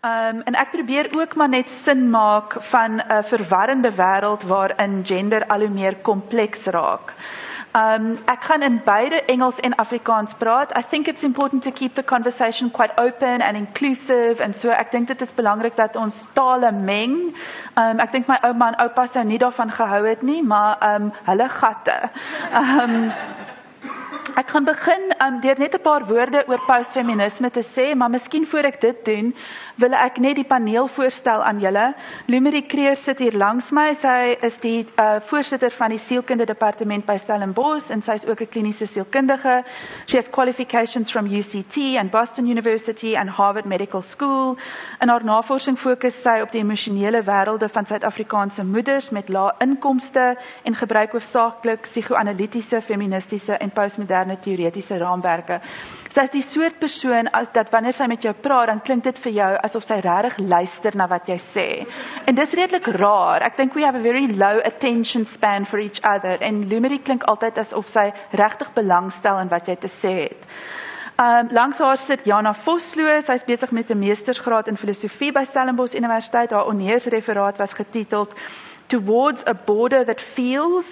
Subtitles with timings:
[0.00, 5.00] Ehm um, en ek probeer ook maar net sin maak van 'n verwarrende wêreld waarin
[5.04, 7.14] gender al hoe meer kompleks raak.
[7.76, 10.70] Um, ek gaan in beide Engels en Afrikaans praat.
[10.76, 14.90] I think it's important to keep the conversation quite open and inclusive and so ek
[14.90, 17.34] dink dit is belangrik dat ons tale meng.
[17.76, 21.12] Um, ek dink my ouma en oupa sou nie daarvan gehou het nie, maar um,
[21.24, 22.10] hulle gatte.
[22.54, 23.12] Um,
[24.36, 28.46] Ek gaan begin um, deur net 'n paar woorde oor postfeminisme te sê, maar miskien
[28.46, 29.34] voor ek dit doen,
[29.76, 31.94] wil ek net die paneel voorstel aan julle.
[32.26, 33.94] Lumerie Creer sit hier langs my.
[34.02, 38.40] Sy is die uh, voorsitter van die sielkunde departement by Stellenbosch en sy is ook
[38.40, 39.64] 'n kliniese sielkundige.
[40.06, 44.56] She has qualifications from UCT and Boston University and Harvard Medical School.
[44.98, 50.36] En haar navorsing fokus sy op die emosionele wêrelde van Suid-Afrikaanse moeders met lae inkomste
[50.62, 55.60] en gebruik hoofsaaklik psigoanalitiese, feministiese en postmoderne teoretiese raamwerke.
[56.14, 59.18] Sy is die soort persoon as dat wanneer sy met jou praat, dan klink dit
[59.24, 61.68] vir jou asof sy regtig luister na wat jy sê.
[62.26, 63.42] En dis redelik raar.
[63.42, 67.24] Ek dink we have a very low attention span for each other en Lumerie klink
[67.24, 70.48] altyd asof sy regtig belangstel in wat jy te sê het.
[71.18, 75.94] Um langs haar sit Jana Vosloo, sy's besig met 'n meestersgraad in filosofie by Stellenbosch
[75.94, 76.50] Universiteit.
[76.50, 78.34] Haar honeursreferaat was getiteld
[78.88, 80.84] Towards a border that feels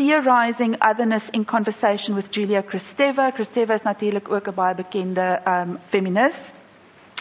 [0.00, 3.32] theorizing otherness in conversation with Julia Kristeva.
[3.32, 6.54] Kristeva is natuurlik ook 'n baie bekende um feminist.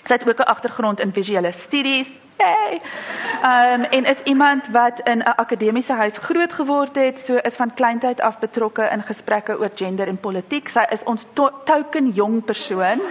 [0.05, 2.07] Sy het ook 'n agtergrond in visuele studies.
[2.41, 2.81] Hey.
[3.43, 7.73] Um en is iemand wat in 'n akademiese huis groot geword het, so is van
[7.73, 10.69] kleintyd af betrokke in gesprekke oor gender en politiek.
[10.69, 11.25] Sy is ons
[11.65, 13.01] token jong persoon.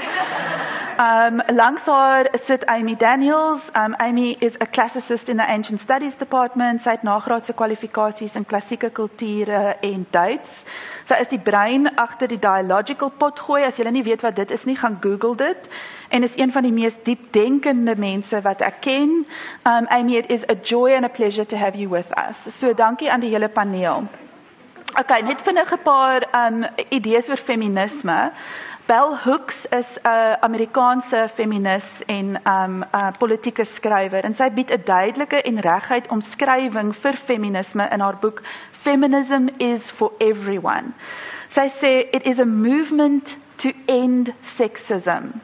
[0.99, 3.63] Um langs haar sit Amy Daniels.
[3.77, 6.83] Um Amy is a classicist in the ancient studies department.
[6.83, 10.65] Sy het nagraadse kwalifikasies in klassieke kulture en Duits.
[11.09, 13.63] Sy is die brein agter die dialogical potgooi.
[13.65, 15.69] As jy nie weet wat dit is nie, gaan Google dit.
[16.13, 19.15] En is een van die mees diepdenkende mense wat ek ken.
[19.65, 22.37] Um Amy, it is a joy and a pleasure to have you with us.
[22.61, 24.05] So dankie aan die hele paneel.
[25.01, 28.33] Okay, net vinnig 'n paar um idees oor feminisme.
[28.89, 34.83] Bell Hooks is 'n Amerikaanse feminis en um, 'n politieke skrywer en sy bied 'n
[34.85, 38.41] duidelike en reguit omskrywing vir feminisme in haar boek
[38.83, 40.95] Feminism is for everyone.
[41.55, 45.41] Sy sê it is a movement to end sexism,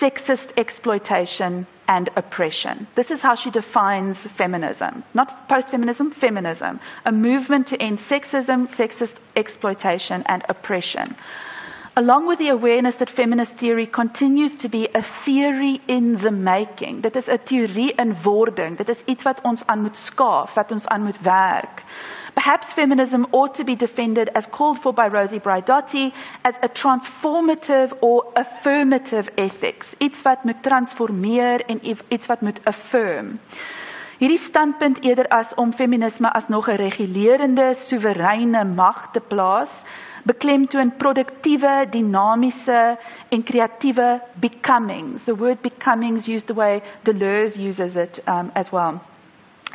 [0.00, 2.86] sexist exploitation and oppression.
[2.94, 5.04] This is how she defines feminism.
[5.12, 6.80] Not post-feminism, feminism.
[7.04, 11.16] A movement to end sexism, sexist exploitation and oppression
[11.96, 17.00] along with the awareness that feminist theory continues to be a theory in the making.
[17.00, 18.76] Dit is 'n teorie in wording.
[18.76, 21.82] Dit is iets wat ons aan moet skaaf, wat ons aan moet werk.
[22.34, 26.12] Perhaps feminism ought to be defended as called for by Rosie Braidotti
[26.42, 29.86] as a transformative or affirmative ethics.
[29.98, 33.40] Iets wat moet transformeer en iets wat moet affirm.
[34.18, 39.70] Hierdie standpunt eerder as om feminisme as nog 'n regulerende, soewereine mag te plaas,
[40.26, 42.98] beklemtoon produktiewe, dinamiese
[43.28, 45.24] en kreatiewe becomings.
[45.24, 49.00] The word becomings used the way Deleuze uses it um, as well.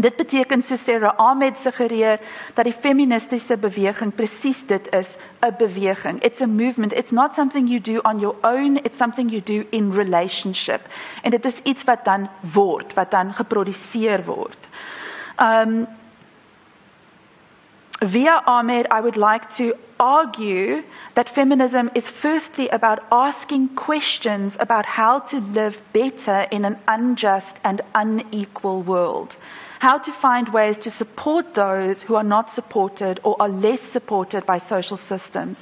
[0.02, 2.20] Dit beteken so Sarah Ahmed suggereer
[2.56, 5.08] dat die feministiese beweging presies dit is,
[5.42, 6.22] 'n beweging.
[6.24, 6.94] It's a movement.
[6.94, 10.82] It's not something you do on your own, it's something you do in relationship.
[11.22, 14.58] En dit is iets wat dan word, wat dan geproduseer word.
[15.38, 15.88] Um
[18.02, 20.82] via Ahmed, I would like to argue
[21.16, 27.60] that feminism is firstly about asking questions about how to live better in an unjust
[27.64, 29.36] and unequal world.
[29.80, 34.46] How to find ways to support those who are not supported or are less supported
[34.46, 35.58] by social systems.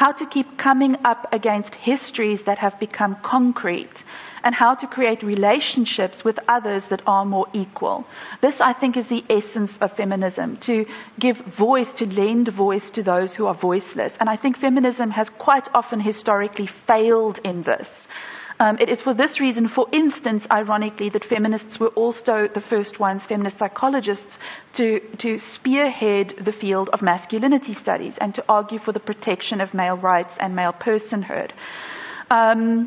[0.00, 3.92] How to keep coming up against histories that have become concrete
[4.42, 8.06] and how to create relationships with others that are more equal.
[8.40, 10.86] This, I think, is the essence of feminism to
[11.20, 14.12] give voice, to lend voice to those who are voiceless.
[14.18, 17.86] And I think feminism has quite often historically failed in this.
[18.60, 23.00] Um, it is for this reason, for instance, ironically, that feminists were also the first
[23.00, 24.36] ones, feminist psychologists,
[24.76, 29.72] to, to spearhead the field of masculinity studies and to argue for the protection of
[29.72, 31.52] male rights and male personhood.
[32.30, 32.86] Um,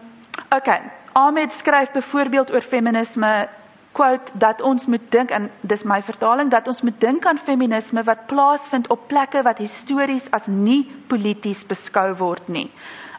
[0.53, 0.77] okay,
[1.15, 3.50] Ahmed skryf byvoorbeeld oor feminisme
[3.94, 8.03] quote dat ons moet dink en dis my vertaling dat ons moet dink aan feminisme
[8.03, 12.71] wat plaasvind op plekke wat histories as nie polities beskou word nie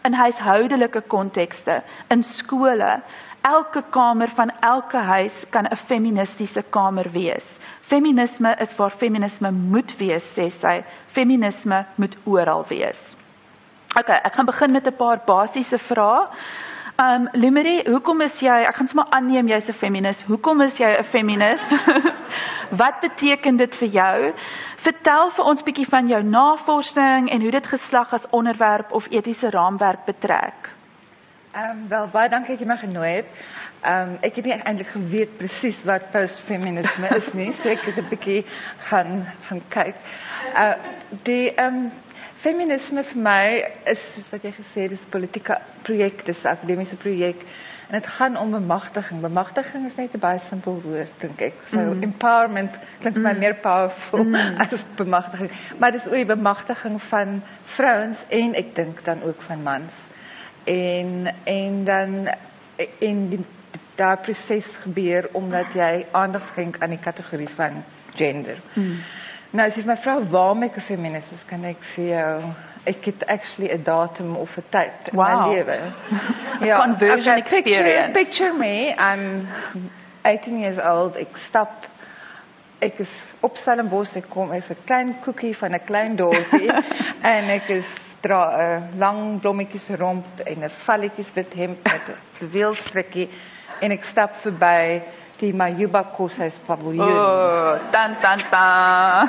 [0.05, 3.01] in huishoudelike kontekste in skole
[3.45, 7.45] elke kamer van elke huis kan 'n feministiese kamer wees.
[7.89, 10.85] Feminisme is waar feminisme moet wees sê sy.
[11.13, 13.01] Feminisme moet oral wees.
[13.99, 16.29] OK ek gaan begin met 'n paar basiese vrae
[16.95, 20.21] Um Lumerie, hoekom is jy, ek gaan sommer aanneem jy's 'n feminis.
[20.29, 21.61] Hoekom is jy 'n feminis?
[22.81, 24.33] Wat beteken dit vir jou?
[24.85, 29.51] Vertel vir ons bietjie van jou navorsing en hoe dit geslag as onderwerp of etiese
[29.51, 30.71] raamwerk betrek.
[31.55, 33.27] Ehm um, wel baie dankie dat jy my genooi het.
[33.83, 37.99] Ehm um, ek het nie eintlik geweet presies wat postfeminisme is nie, so ek het
[37.99, 38.47] 'n bietjie
[38.87, 39.95] gaan gaan kyk.
[40.55, 40.75] Uh
[41.27, 41.93] die ehm um,
[42.45, 43.45] feminisme vir my
[43.91, 45.57] is soos wat jy gesê het, dis 'n politieke
[45.87, 47.41] projek, dis 'n akademiese projek
[47.89, 49.21] en dit gaan om bemagtiging.
[49.21, 51.55] Bemagtiging is net 'n baie simpel woord dink ek.
[51.71, 52.03] So mm.
[52.03, 53.23] empowerment klink mm.
[53.23, 54.57] my meer powerful mm.
[54.63, 55.51] as bemagtiging.
[55.79, 57.43] Maar dis oor die bemagtiging van
[57.77, 59.93] vrouens en ek dink dan ook van mans.
[60.65, 62.29] En en dan
[62.99, 63.45] in die
[63.95, 68.59] daar proses gebeur omdat jy aandag skenk aan die kategorie van gender.
[69.55, 72.55] Nou, as jy my vra waarom ek 'n feminis is, kan ek vir jou
[72.91, 75.47] ek het actually 'n datum of 'n tyd in wow.
[75.47, 75.79] my lewe.
[76.69, 78.13] ja, conversion okay, experience.
[78.13, 79.49] Picture, picture me, I'm
[80.25, 81.17] 18 years old.
[81.17, 81.87] Ek stap
[82.81, 86.71] ek is op Stellenbosch, ek kom as 'n klein koekie van 'n klein dorpie
[87.35, 87.87] en ek is
[88.23, 93.29] dra 'n lang blommetjies rond en 'n valletjies wit hemp met 'n fluweelstrikkie
[93.83, 95.03] en ek stap verby
[95.45, 97.13] die Mayuba Kosas paviljoen.
[97.13, 99.29] Oh, tan tan tan.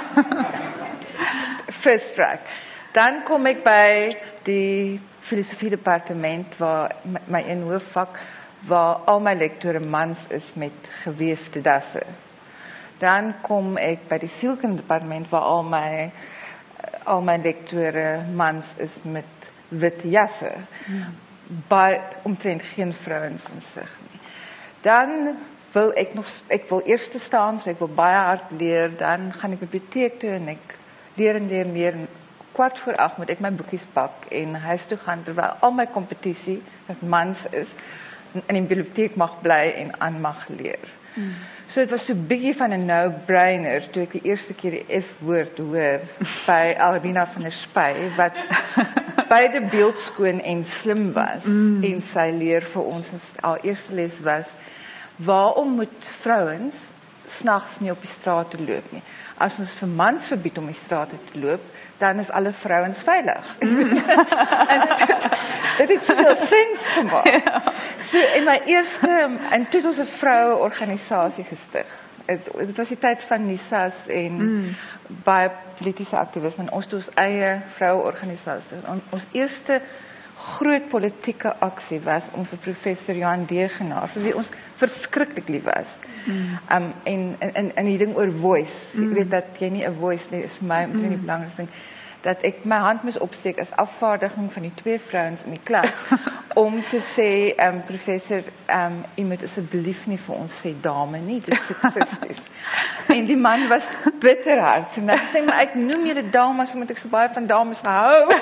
[1.84, 2.48] First track.
[2.96, 4.16] Dan kom ek by
[4.48, 6.96] die filosofie departement waar
[7.28, 8.20] my een hoofvak
[8.70, 12.06] waar al my lektore mans is met geweefde dasse.
[13.02, 15.90] Dan kom ek by die sielkunde departement waar al my
[17.06, 20.54] al my lektore mans is met wit jasse.
[20.86, 21.20] Hmm.
[21.70, 24.22] By omtrent geen vrouens in sig nie.
[24.86, 25.36] Dan
[25.75, 29.56] wil ek nog ek wil eers staan, so ek wil baie hard leer, dan gaan
[29.56, 30.75] ek biblioteek toe en ek
[31.19, 32.07] leer en leer meer en
[32.56, 35.86] kwart voor 8 moet ek my boekies pak en huis toe gaan terwyl al my
[35.92, 37.72] kompetisie wat mans is
[38.36, 40.88] in die biblioteek mag bly en aan mag leer.
[41.16, 41.36] Hmm.
[41.72, 45.01] So dit was so 'n bietjie van 'n no-brainer toe ek die eerste keer die
[45.01, 46.00] F-woord hoor
[46.50, 48.36] by Albina van der Spy wat
[49.36, 51.83] beide beeldskoon en slim was mm.
[51.83, 53.06] en sy leer vir ons
[53.42, 54.48] al eerste les was
[55.16, 56.76] waarom moet vrouens
[57.38, 59.02] s'nags nie op die straat te loop nie?
[59.38, 61.64] As ons vir mans verbied om die strate te loop,
[62.00, 63.52] dan is alle vrouens veilig.
[63.60, 63.96] Mm.
[65.80, 67.26] dit het veel sin gemaak.
[67.26, 67.62] Ja.
[68.12, 69.12] So in my eerste
[69.52, 71.88] en toe ons 'n vroue organisasie gestig.
[72.26, 74.76] Dit was die tyd van Nisas en mm.
[75.24, 76.72] baie politieke aktivisme.
[76.72, 78.78] Ons het ons eie vroue organisasie.
[79.10, 79.82] Ons eerste
[80.36, 84.50] groot politieke aksie was om vir professor Johan Degenaar vir wie ons
[84.82, 85.92] verskriklik lief was.
[86.26, 86.58] Mm.
[86.78, 88.80] Um en in in die ding oor voice.
[88.94, 89.10] Mm.
[89.10, 91.26] Ek weet dat jy nie 'n voice nie, is vir my omtrent die mm.
[91.28, 91.72] belangrikste ding
[92.25, 95.94] dat ek my hand moes opsteek as afvaardiging van die twee vrouens in die klas
[96.63, 100.74] om te sê ehm um, professor ehm um, u moet asseblief nie vir ons sê
[100.81, 101.42] dame nie.
[101.45, 101.54] Dit
[102.01, 102.42] is
[103.18, 103.86] en die man was
[104.24, 107.86] bitterhart en ek sê maar ek noem julle dames omdat ek so baie van dames
[107.86, 108.25] hou.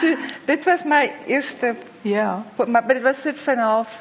[0.00, 0.10] So,
[0.46, 2.42] dit was my eerste ja.
[2.66, 3.92] maar dit was dit vanaf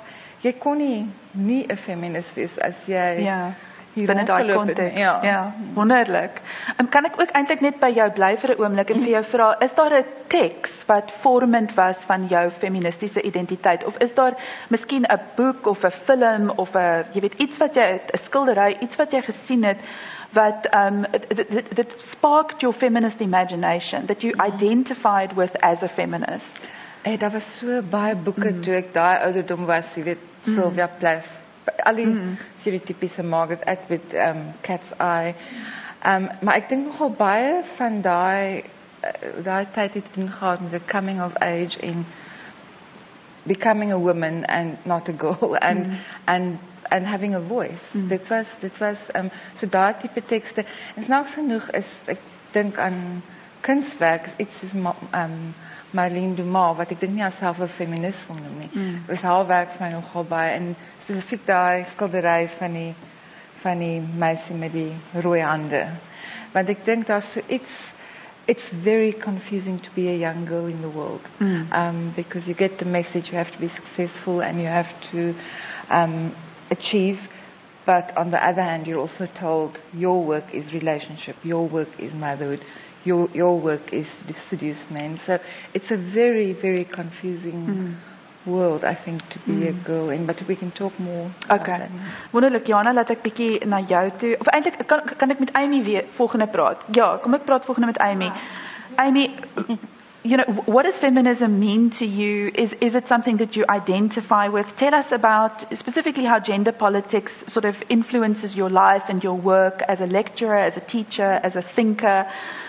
[0.42, 3.54] jy kon nie nie 'n feminist wees as jy ja
[3.94, 4.96] binne daai konteks.
[4.98, 5.20] Ja.
[5.24, 6.42] ja, wonderlik.
[6.78, 9.24] En kan ek ook eintlik net by jou bly vir 'n oomblik en vir jou
[9.32, 14.34] vra, is daar 'n teks wat vormend was van jou feministiese identiteit of is daar
[14.70, 18.78] miskien 'n boek of 'n film of 'n jy weet iets wat jy 'n skildery,
[18.80, 19.78] iets wat jy gesien het
[20.34, 21.06] wat um
[21.76, 26.60] that sparked your feminist imagination that you identified with as a feminist?
[27.04, 28.62] Hey, daar was so baie boeke mm.
[28.62, 30.56] toe ek daai ouderdom was, jy weet, mm.
[30.56, 31.43] Sylvia Plath
[31.84, 32.38] al die mm.
[32.60, 35.36] stereotypiese Margaret Atwood um Cat's Eye.
[36.06, 40.72] Um maar ek dink nogal baie van daai uh, daai tyd het doen gehad met
[40.72, 42.06] the coming of age in
[43.44, 45.98] becoming a woman and not a girl and mm.
[46.26, 46.60] and
[46.92, 47.84] and having a voice.
[47.94, 48.08] Mm.
[48.10, 50.66] Dit was dit was um so daai tipe tekste.
[50.96, 52.20] En snaaks genoeg is ek
[52.52, 53.24] dink aan
[53.62, 55.56] kunswerk iets is um
[55.94, 58.70] Marlene Dumas wat ek dink nie haarself 'n feminis wil noem nie.
[58.74, 59.00] Mm.
[59.08, 62.94] Dis haar werk my nogal baie en spesifiek daai skildery van die
[63.64, 65.88] van die meisie met die rooi hande.
[66.54, 66.68] Want
[67.08, 67.70] daar's so iets
[68.46, 71.22] it's very confusing to be a young girl in the world.
[71.40, 71.68] Mm.
[71.72, 75.34] Um because you get the message you have to be successful and you have to
[75.90, 76.34] um
[76.70, 77.20] achieve
[77.86, 82.14] but on the other hand you're also told your work is relationship, your work is
[82.14, 82.62] motherhood
[83.04, 85.20] your your work is to seduce men.
[85.26, 85.40] So
[85.74, 87.62] it's a very very confusing.
[87.68, 87.96] Mm.
[88.46, 89.70] world I think to be mm.
[89.70, 91.88] a girl in but we can talk more Okay.
[92.34, 95.84] Wonderlik Jana laat ek bietjie na jou toe of eintlik kan kan ek met Amy
[95.84, 96.84] weer volgende praat.
[96.92, 98.32] Ja, kom ek praat volgende met Amy.
[99.00, 99.30] Amy
[100.24, 102.48] you know, what does feminism mean to you?
[102.56, 104.66] Is, is it something that you identify with?
[104.80, 109.82] Tell us about specifically how gender politics sort of influences your life and your work
[109.90, 112.26] as a lecturer, as a teacher, as a thinker.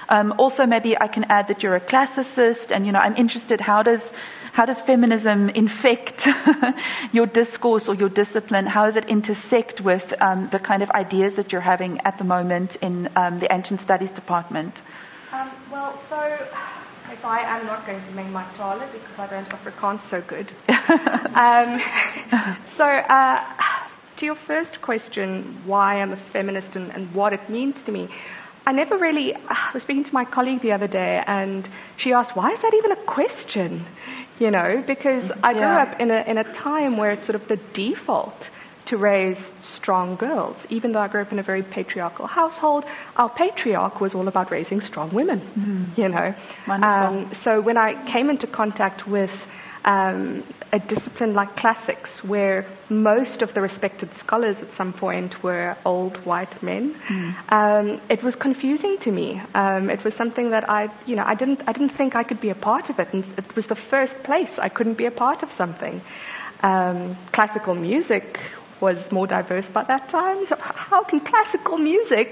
[0.09, 3.61] Um, also, maybe I can add that you're a classicist, and you know, I'm interested.
[3.61, 4.01] How does
[4.53, 6.21] how does feminism infect
[7.13, 8.67] your discourse or your discipline?
[8.67, 12.25] How does it intersect with um, the kind of ideas that you're having at the
[12.25, 14.73] moment in um, the Ancient Studies Department?
[15.33, 16.47] Um, well, so
[17.15, 20.49] if I am not going to make my tale because I don't Afrikaans so good.
[21.39, 21.81] um,
[22.77, 23.41] so, uh,
[24.19, 28.09] to your first question, why I'm a feminist and, and, what it means to me,
[28.67, 29.35] I never really.
[29.35, 31.69] I was speaking to my colleague the other day, and
[31.99, 33.87] she asked, "Why is that even a question?"
[34.39, 35.83] You know, because I grew yeah.
[35.83, 38.35] up in a in a time where it's sort of the default
[38.87, 39.39] to raise
[39.77, 40.57] strong girls.
[40.71, 42.85] Even though I grew up in a very patriarchal household,
[43.17, 46.01] our patriarch was all about raising strong women, mm-hmm.
[46.01, 46.35] you know.
[46.69, 49.31] Um, so when I came into contact with
[49.85, 55.77] um, a discipline like classics, where most of the respected scholars at some point were
[55.85, 57.53] old white men, mm.
[57.53, 59.41] um, it was confusing to me.
[59.55, 62.41] Um, it was something that I, you know, I didn't, I didn't think I could
[62.41, 65.11] be a part of it, and it was the first place I couldn't be a
[65.11, 66.01] part of something.
[66.63, 68.39] Um, classical music
[68.85, 70.45] was more diverse by that time.
[70.49, 72.29] So how can classical music,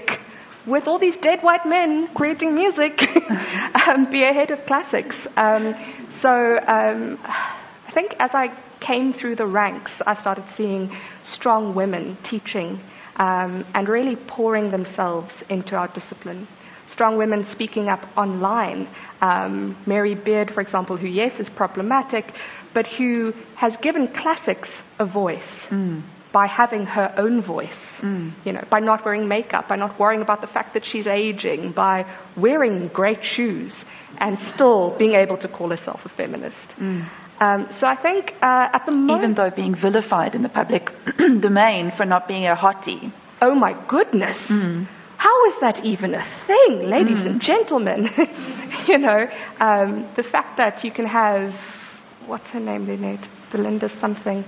[0.67, 2.93] with all these dead white men creating music,
[3.87, 5.15] um, be ahead of classics?
[5.35, 5.73] Um,
[6.21, 6.29] so
[6.67, 8.47] um, I think as I
[8.79, 10.95] came through the ranks, I started seeing
[11.33, 12.79] strong women teaching
[13.15, 16.47] um, and really pouring themselves into our discipline
[16.91, 18.87] strong women speaking up online.
[19.21, 22.25] Um, Mary Beard, for example, who, yes, is problematic,
[22.73, 24.69] but who has given classics
[24.99, 25.41] a voice.
[25.71, 26.03] Mm
[26.33, 27.69] by having her own voice,
[28.01, 28.33] mm.
[28.43, 31.71] you know, by not wearing makeup, by not worrying about the fact that she's aging,
[31.73, 32.03] by
[32.35, 33.71] wearing great shoes
[34.17, 36.55] and still being able to call herself a feminist.
[36.81, 37.07] Mm.
[37.39, 40.89] Um, so I think uh, at the moment, even though being vilified in the public
[41.17, 43.13] domain for not being a hottie.
[43.41, 44.37] Oh my goodness.
[44.49, 44.87] Mm.
[45.17, 47.45] How is that even a thing, ladies and mm.
[47.45, 48.09] gentlemen?
[48.87, 49.27] you know,
[49.59, 51.53] um, the fact that you can have,
[52.25, 53.27] what's her name, Lynette?
[53.51, 54.43] Belinda something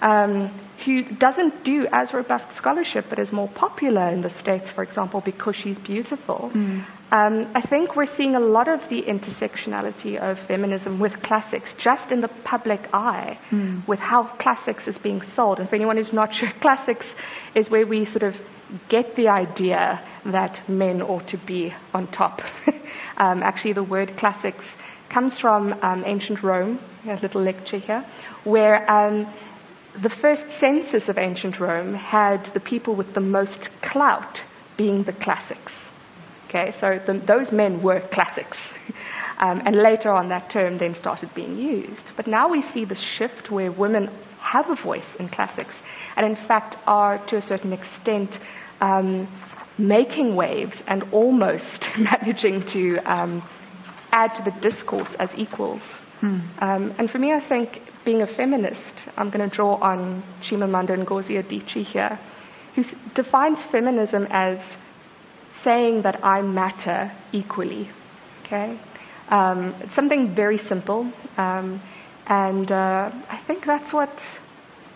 [0.00, 4.84] um, who doesn't do as robust scholarship but is more popular in the States, for
[4.84, 6.50] example, because she's beautiful.
[6.54, 6.86] Mm.
[7.10, 12.12] Um, I think we're seeing a lot of the intersectionality of feminism with classics just
[12.12, 13.86] in the public eye, mm.
[13.88, 15.58] with how classics is being sold.
[15.58, 17.06] And for anyone who's not sure, classics
[17.54, 18.34] is where we sort of
[18.90, 22.40] get the idea that men ought to be on top.
[23.16, 24.64] um, actually, the word classics
[25.12, 26.78] comes from um, ancient Rome,
[27.08, 28.04] a little lecture here,
[28.44, 29.32] where um,
[29.94, 34.38] the first census of ancient Rome had the people with the most clout
[34.76, 35.72] being the classics.
[36.48, 38.56] Okay, so the, those men were classics.
[39.38, 42.02] Um, and later on, that term then started being used.
[42.16, 44.08] But now we see the shift where women
[44.40, 45.74] have a voice in classics,
[46.16, 48.30] and in fact are, to a certain extent,
[48.80, 49.28] um,
[49.78, 53.48] making waves and almost managing to um,
[54.10, 55.82] add to the discourse as equals.
[56.20, 56.40] Hmm.
[56.60, 60.96] Um, and for me, I think being a feminist, I'm going to draw on Chimamanda
[61.04, 62.18] Ngozi Adichie here,
[62.74, 62.84] who
[63.14, 64.58] defines feminism as
[65.64, 67.90] saying that I matter equally.
[68.44, 68.80] Okay,
[69.28, 71.82] um, it's something very simple, um,
[72.26, 74.10] and uh, I think that's what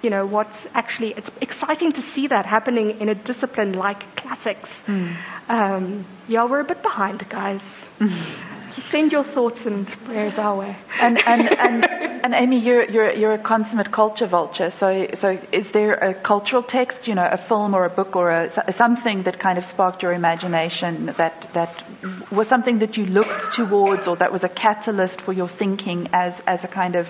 [0.03, 0.27] you know.
[0.27, 4.69] What's actually it's exciting to see that happening in a discipline like classics.
[4.89, 5.17] Mm.
[5.49, 7.61] Um, yeah, we're a bit behind, guys.
[8.91, 10.77] send your thoughts and prayers our way.
[11.01, 11.85] And and and,
[12.25, 14.71] and Amy, you're you're you're a consummate culture vulture.
[14.79, 18.31] So so is there a cultural text, you know, a film or a book or
[18.31, 23.57] a, something that kind of sparked your imagination that that was something that you looked
[23.57, 27.07] towards or that was a catalyst for your thinking as as a kind of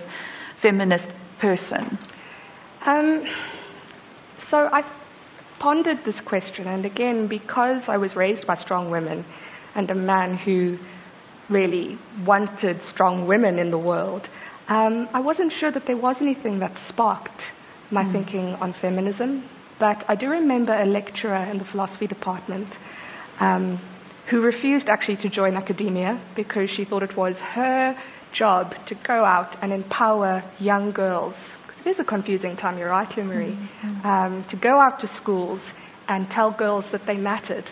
[0.61, 1.09] feminist
[1.41, 1.99] person?
[2.85, 3.25] Um,
[4.51, 4.83] so I
[5.61, 9.25] pondered this question, and again, because I was raised by strong women
[9.75, 10.79] and a man who
[11.53, 14.29] really wanted strong women in the world,
[14.69, 17.43] um, I wasn't sure that there was anything that sparked
[17.91, 18.13] my mm.
[18.13, 19.49] thinking on feminism.
[19.79, 22.69] But I do remember a lecturer in the philosophy department
[23.41, 23.81] um,
[24.31, 27.97] who refused actually to join academia because she thought it was her
[28.33, 31.35] job to go out and empower young girls.
[31.85, 33.59] It is a confusing time, you're right, Marie.
[33.85, 34.07] Mm-hmm.
[34.07, 35.61] Um, to go out to schools
[36.09, 37.65] and tell girls that they mattered.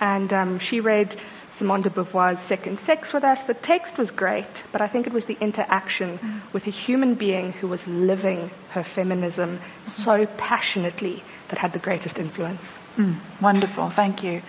[0.00, 1.16] And um, she read
[1.58, 3.38] Simone de Beauvoir's Second Sex with us.
[3.46, 6.52] The text was great, but I think it was the interaction mm.
[6.52, 10.04] with a human being who was living her feminism mm.
[10.04, 12.60] so passionately that had the greatest influence.
[12.98, 13.20] Mm.
[13.40, 14.42] Wonderful, thank you.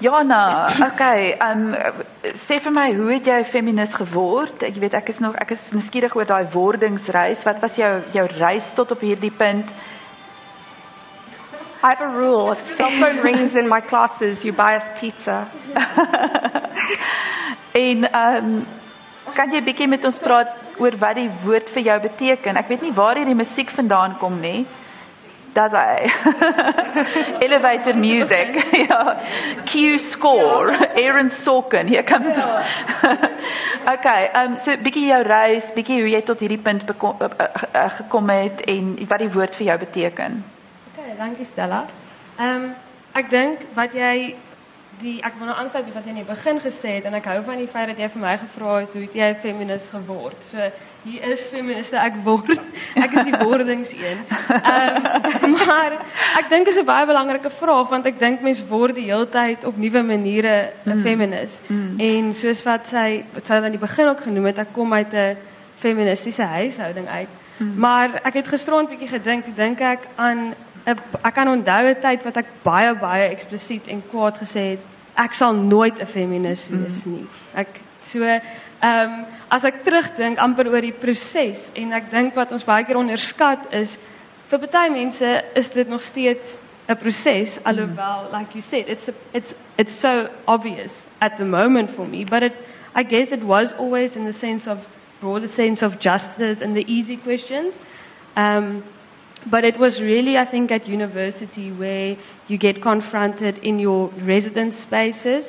[0.00, 1.74] Jana, okay, um,
[2.48, 4.64] sê vir my, hoe het jy feminis geword?
[4.66, 7.44] Ek weet ek is nog ek is nuuskierig oor daai wordingsreis.
[7.46, 9.70] Wat was jou jou reis tot op hierdie punt?
[11.84, 12.52] I have a rule.
[12.52, 15.50] If cell phone rings in my classes, you buy us pizza.
[17.74, 18.66] en ehm um,
[19.34, 22.60] kan jy bietjie met ons praat oor wat die woord vir jou beteken?
[22.60, 24.62] Ek weet nie waar hierdie musiek vandaan kom nie.
[25.56, 26.06] Does I?
[27.48, 28.62] Elevator music.
[28.86, 29.02] ja.
[29.72, 30.78] Q score.
[31.02, 31.90] Aaron Sorkin.
[31.90, 32.30] Hier kom.
[33.90, 37.34] okay, ehm um, so bietjie jou reis, bietjie hoe jy tot hierdie punt bekom, uh,
[37.42, 40.44] uh, uh, gekom het en wat die woord vir jou beteken.
[41.12, 41.84] Okay, dankie Stella.
[42.38, 42.70] Ehm um,
[43.12, 44.34] ek dink wat jy
[45.02, 47.26] die ek wil nou aansluit by wat jy in die begin gesê het en ek
[47.28, 50.38] hou van die feit dat jy vir my gevra het hoe jy 'n feminis geword.
[50.52, 50.70] So
[51.04, 52.62] hier is feministe ek word.
[53.04, 54.24] Ek is die wordingseën.
[54.30, 55.98] Ehm um, maar
[56.40, 59.28] ek dink dit is 'n baie belangrike vraag want ek dink mense word die hele
[59.28, 61.02] tyd op nuwe maniere 'n mm.
[61.02, 61.60] feminis.
[61.68, 62.00] Mm.
[62.00, 65.12] En soos wat sy wat sy aan die begin ook genoem het, ek kom uit
[65.12, 65.36] 'n
[65.84, 67.28] feministiese huishouding uit.
[67.58, 67.78] Mm.
[67.78, 72.36] Maar ek het gisterond bietjie gedink, dink ek aan ek kan onthou 'n tyd wat
[72.36, 74.80] ek baie baie eksplisiet en kwaad gesê het
[75.16, 77.12] ek sal nooit 'n feminis wees mm.
[77.12, 77.26] nie.
[77.54, 77.80] Ek
[78.12, 78.40] so ehm
[78.82, 82.96] um, as ek terugdink amper oor die proses en ek dink wat ons baie keer
[82.96, 83.96] onderskat is
[84.50, 86.58] vir baie mense is dit nog steeds
[86.88, 87.66] 'n proses mm.
[87.66, 92.24] alhoewel like you said it's a, it's it's so obvious at the moment for me
[92.24, 92.52] but it
[92.94, 94.78] I guess it was always in the sense of
[95.20, 97.72] broader sense of justice and the easy questions.
[98.36, 98.84] Um,
[99.50, 102.16] but it was really, I think, at university where
[102.48, 105.44] you get confronted in your residence spaces.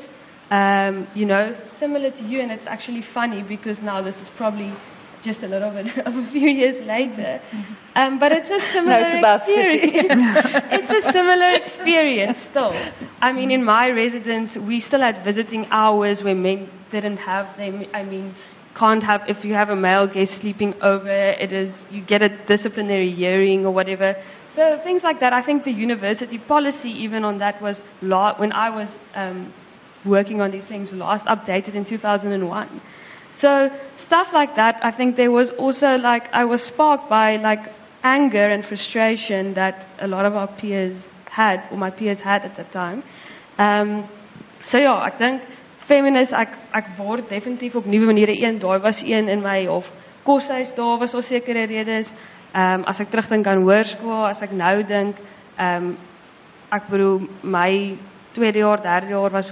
[0.50, 4.73] Um, you know, similar to you, and it's actually funny because now this is probably
[5.23, 7.41] just a little bit of a few years later.
[7.95, 10.07] Um, but it's a similar no, it's experience.
[10.71, 12.73] it's a similar experience still.
[13.21, 17.85] I mean, in my residence, we still had visiting hours where men didn't have them.
[17.93, 18.35] I mean,
[18.77, 22.29] can't have, if you have a male guest sleeping over, it is, you get a
[22.47, 24.15] disciplinary hearing or whatever.
[24.55, 25.33] So things like that.
[25.33, 29.53] I think the university policy, even on that, was la- when I was um,
[30.05, 32.81] working on these things last updated in 2001.
[33.41, 33.69] So
[34.05, 34.79] stuff like that.
[34.83, 37.59] I think there was also like I was sparked by like
[38.03, 42.55] anger and frustration that a lot of our peers had, or my peers had at
[42.57, 43.03] that time.
[43.57, 44.09] Um,
[44.69, 45.41] so yeah, I think
[45.93, 48.60] feminis ek ek word definitief op nuwe maniere een.
[48.60, 49.65] Daai was een in my
[50.23, 50.73] koshuis.
[50.75, 52.10] Daar was daar sekere redes.
[52.53, 55.21] Ehm um, as ek terugdink aan hoërskool as ek nou dink
[55.58, 55.97] ehm um,
[56.73, 57.97] ek bedoel my
[58.34, 59.51] tweede jaar derde jaar was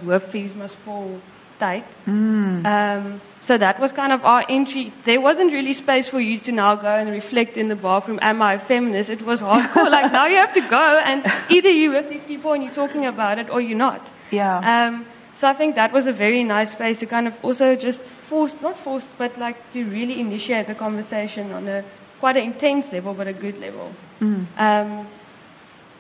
[0.86, 1.20] vol
[1.58, 1.84] tyd.
[2.04, 2.66] Mm.
[2.66, 4.94] ehm um, so that was kind of our entry.
[5.06, 8.42] There wasn't really space for you to now go and reflect in the bathroom am
[8.42, 9.10] i a feminist.
[9.10, 9.90] It was hardcore.
[9.90, 13.06] Like now you have to go and either you with these people and you're talking
[13.06, 14.02] about it or you're not.
[14.32, 14.58] Yeah.
[14.74, 15.06] Um
[15.42, 18.00] so I think that was a very nice space to kind of also just
[18.30, 21.84] force, not force, but like to really initiate the conversation on a
[22.20, 23.92] quite an intense level, but a good level.
[24.22, 24.46] Mm.
[24.60, 25.08] Um,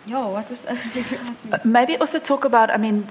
[0.05, 1.65] yeah, what was that?
[1.65, 3.09] Maybe also talk about, I mean,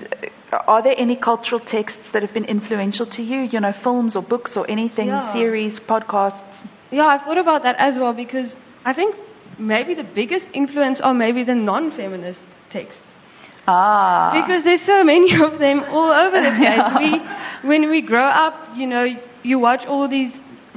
[0.52, 3.40] are there any cultural texts that have been influential to you?
[3.40, 5.32] You know, films or books or anything, yeah.
[5.32, 6.42] series, podcasts?
[6.92, 8.52] Yeah, I thought about that as well because
[8.84, 9.16] I think
[9.58, 12.40] maybe the biggest influence are maybe the non feminist
[12.72, 13.02] texts.
[13.70, 14.30] Ah.
[14.38, 16.86] Because there's so many of them all over the place.
[17.02, 17.10] we,
[17.70, 19.04] when we grow up, you know,
[19.42, 20.32] you watch all these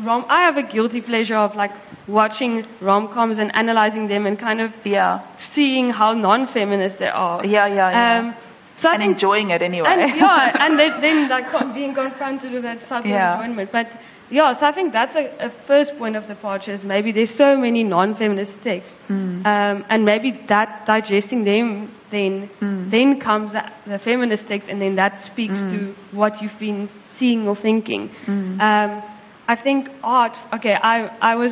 [0.06, 0.26] rom.
[0.30, 1.72] I have a guilty pleasure of like
[2.08, 5.20] watching rom-coms and analyzing them and kind of yeah.
[5.56, 7.46] seeing how non-feminist they are.
[7.46, 8.20] Yeah, yeah, yeah.
[8.20, 8.36] Um,
[8.82, 9.88] so and think, enjoying it anyway.
[9.88, 13.42] And, yeah, and then, then like being confronted with that subtle Yeah.
[13.42, 13.72] enjoyment.
[13.72, 13.88] But
[14.30, 16.74] yeah, so I think that's a, a first point of departure.
[16.74, 19.46] Is maybe there's so many non-feminist texts, Mm.
[19.46, 22.92] um, and maybe that digesting them then Mm.
[22.92, 25.72] then comes the, the feminist text, and then that speaks Mm.
[25.72, 28.10] to what you've been seeing or thinking.
[28.28, 28.60] Mm.
[28.68, 29.04] Um,
[29.48, 30.34] I think art.
[30.54, 30.96] Okay, I
[31.32, 31.52] I was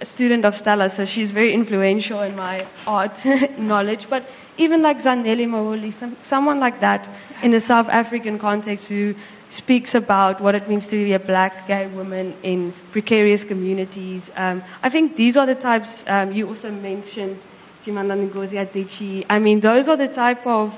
[0.00, 3.12] a student of Stella, so she's very influential in my art
[3.58, 4.06] knowledge.
[4.08, 4.22] But
[4.56, 7.02] even like Zanele Muholi, some, someone like that
[7.42, 9.14] in the South African context who
[9.56, 14.22] speaks about what it means to be a black gay woman in precarious communities.
[14.36, 17.38] Um, I think these are the types um, you also mentioned,
[17.84, 19.24] Chimamanda Ngozi Adichie.
[19.28, 20.70] I mean, those are the type of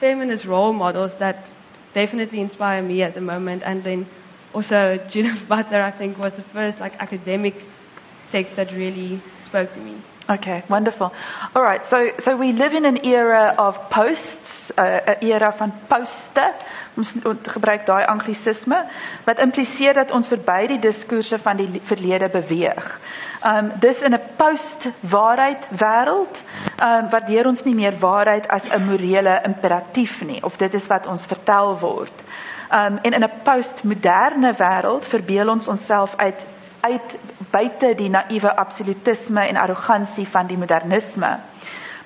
[0.00, 1.44] feminist role models that
[1.94, 3.62] definitely inspire me at the moment.
[3.64, 4.06] And then
[4.52, 7.54] also Judith Butler, I think, was the first like academic
[8.32, 10.02] text that really spoke to me.
[10.30, 11.12] Okay, wonderful.
[11.54, 16.46] All right, so so we live in an era of posts uh, era van poste.
[16.96, 18.78] Ons gebruik daai anglisisme
[19.26, 22.86] wat impliseer dat ons verby die diskoerse van die verlede beweeg.
[23.44, 26.40] Um dis in 'n post-waarheid wêreld,
[26.80, 31.06] um waardeer ons nie meer waarheid as 'n morele imperatief nie of dit is wat
[31.06, 32.24] ons vertel word.
[32.72, 36.40] Um en in 'n postmoderne wêreld verbeel ons onsself uit
[36.84, 37.16] uit
[37.50, 41.32] buite die naïewe absolutisme en arrogansie van die modernisme.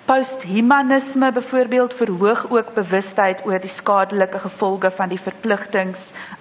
[0.09, 5.99] Posthumanisme byvoorbeeld verhoog ook bewustheid oor die skadelike gevolge van die verpligtings,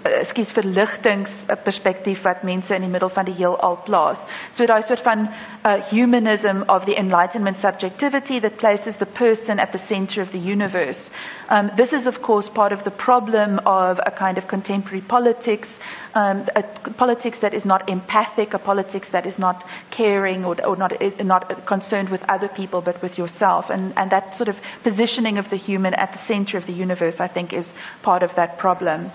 [0.08, 1.34] ekskuus verligtings
[1.66, 4.22] perspektief wat mense in die middel van die heelal plaas.
[4.56, 9.76] So daai soort van uh, humanism of the enlightenment subjectivity that places the person at
[9.76, 11.12] the center of the universe.
[11.50, 15.70] Um, this is of course part of the problem of a kind of contemporary politics
[16.18, 19.64] um, a politics that is not empathic, a politics that is not
[19.96, 23.66] caring or, or not, not concerned with other people but with yourself.
[23.70, 27.16] And, and that sort of positioning of the human at the center of the universe,
[27.20, 27.66] I think, is
[28.02, 29.12] part of that problem.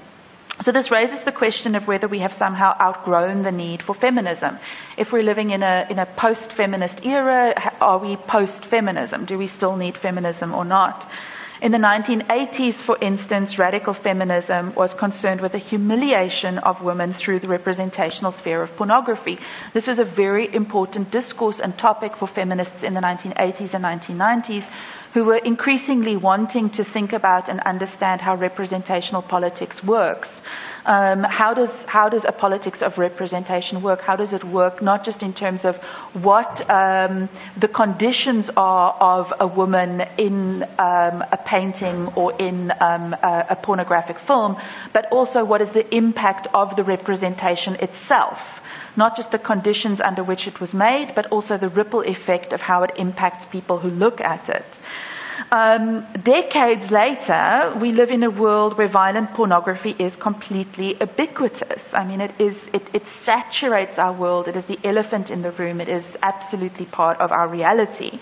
[0.64, 4.58] So this raises the question of whether we have somehow outgrown the need for feminism.
[4.96, 9.26] If we're living in a, in a post-feminist era, are we post-feminism?
[9.26, 11.10] Do we still need feminism or not?
[11.62, 17.38] In the 1980s, for instance, radical feminism was concerned with the humiliation of women through
[17.38, 19.38] the representational sphere of pornography.
[19.72, 24.68] This was a very important discourse and topic for feminists in the 1980s and 1990s
[25.14, 30.28] who were increasingly wanting to think about and understand how representational politics works.
[30.84, 34.00] Um, how does how does a politics of representation work?
[34.00, 35.76] How does it work not just in terms of
[36.22, 37.28] what um,
[37.60, 43.56] the conditions are of a woman in um, a painting or in um, a, a
[43.62, 44.56] pornographic film,
[44.92, 48.38] but also what is the impact of the representation itself?
[48.96, 52.60] not just the conditions under which it was made, but also the ripple effect of
[52.60, 54.66] how it impacts people who look at it.
[55.50, 61.82] Um, decades later, we live in a world where violent pornography is completely ubiquitous.
[61.92, 64.48] I mean, it, is, it, it saturates our world.
[64.48, 65.80] It is the elephant in the room.
[65.80, 68.18] It is absolutely part of our reality.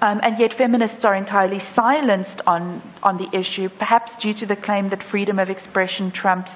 [0.00, 4.56] Um, and yet, feminists are entirely silenced on, on the issue, perhaps due to the
[4.56, 6.50] claim that freedom of expression trumps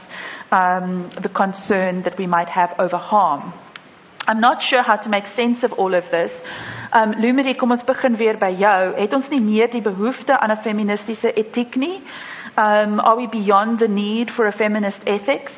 [0.50, 3.53] um, the concern that we might have over harm.
[4.26, 6.30] I'm not sure how to make sense of all of this.
[6.92, 8.94] Um Lumerie, kom ons begin weer by jou.
[8.96, 12.00] Het ons nie meer die behoefte aan 'n feministiese etiek nie?
[12.56, 15.52] Um are we beyond the need for a feminist ethics?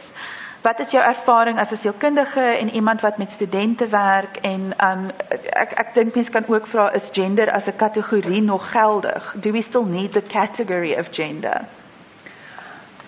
[0.62, 5.10] Wat is jou ervaring as 'n sielkundige en iemand wat met studente werk en um
[5.52, 9.34] ek ek dink mense kan ook vra is gender as 'n kategorie nog geldig?
[9.40, 11.60] Do we still need the category of gender?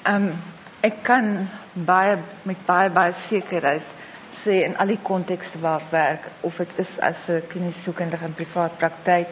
[0.06, 0.32] Um
[0.80, 3.97] ek kan baie met baie baie sekerheid
[4.50, 8.78] in al die kontekste waar ek werk of dit is as 'n kliniese in privaat
[8.78, 9.28] praktyk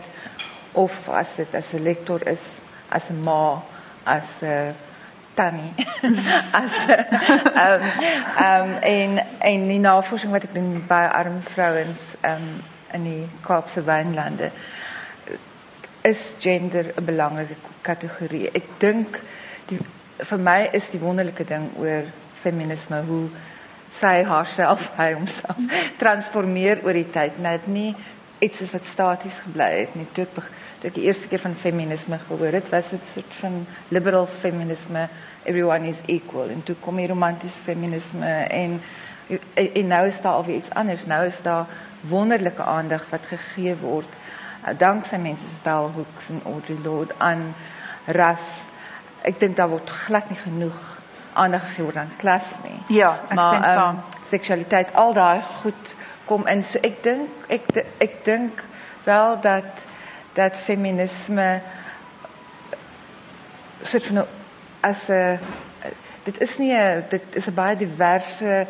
[0.73, 2.45] of as dit as 'n lektor is
[2.89, 3.63] as 'n ma
[4.05, 4.75] as 'n
[5.35, 5.75] tannie
[6.63, 6.73] as
[7.55, 7.83] ehm
[8.37, 13.29] ehm en en die navorsing wat ek doen by arm vrouens ehm um, in die
[13.43, 14.51] Kaapse wynlande
[16.03, 18.51] is gender 'n belangrike kategorie.
[18.51, 19.21] Ek dink
[19.67, 19.79] die
[20.31, 22.05] vir my is die wonderlike ding oor
[22.43, 23.29] feminisme hoe
[24.01, 27.95] sy haarself hy homself transformeer oor die tyd net nie
[28.39, 30.07] iets is wat staties gebly het nie.
[30.13, 30.35] Toe ek
[30.81, 35.07] toe ek die eerste keer van feminisme gehoor het was dit soort van liberal feminisme
[35.45, 36.51] everyone is equal.
[36.53, 38.81] En toe kom die romantiese feminisme en
[39.27, 41.07] en nou is daar alweer iets anders.
[41.07, 41.67] Nou is daar
[42.07, 47.49] wonderlike aandag wat gegee word uh, danksy mense soos Bell Hooks en Audre Lorde aan
[48.07, 48.45] ras.
[49.27, 50.96] Ek dink daar word glad nie genoeg
[51.37, 52.79] aandag gegee word aan klas nie.
[52.99, 55.95] Ja, ek maar dink um, seksualiteit al daai goed
[56.27, 56.65] kom in.
[56.73, 57.71] So ek dink ek
[58.03, 58.65] ek dink
[59.07, 59.85] wel dat
[60.37, 61.61] dat feminisme
[63.83, 64.27] soort van
[64.81, 65.39] as 'n
[66.27, 68.67] dit is nie a, dit is 'n baie diverse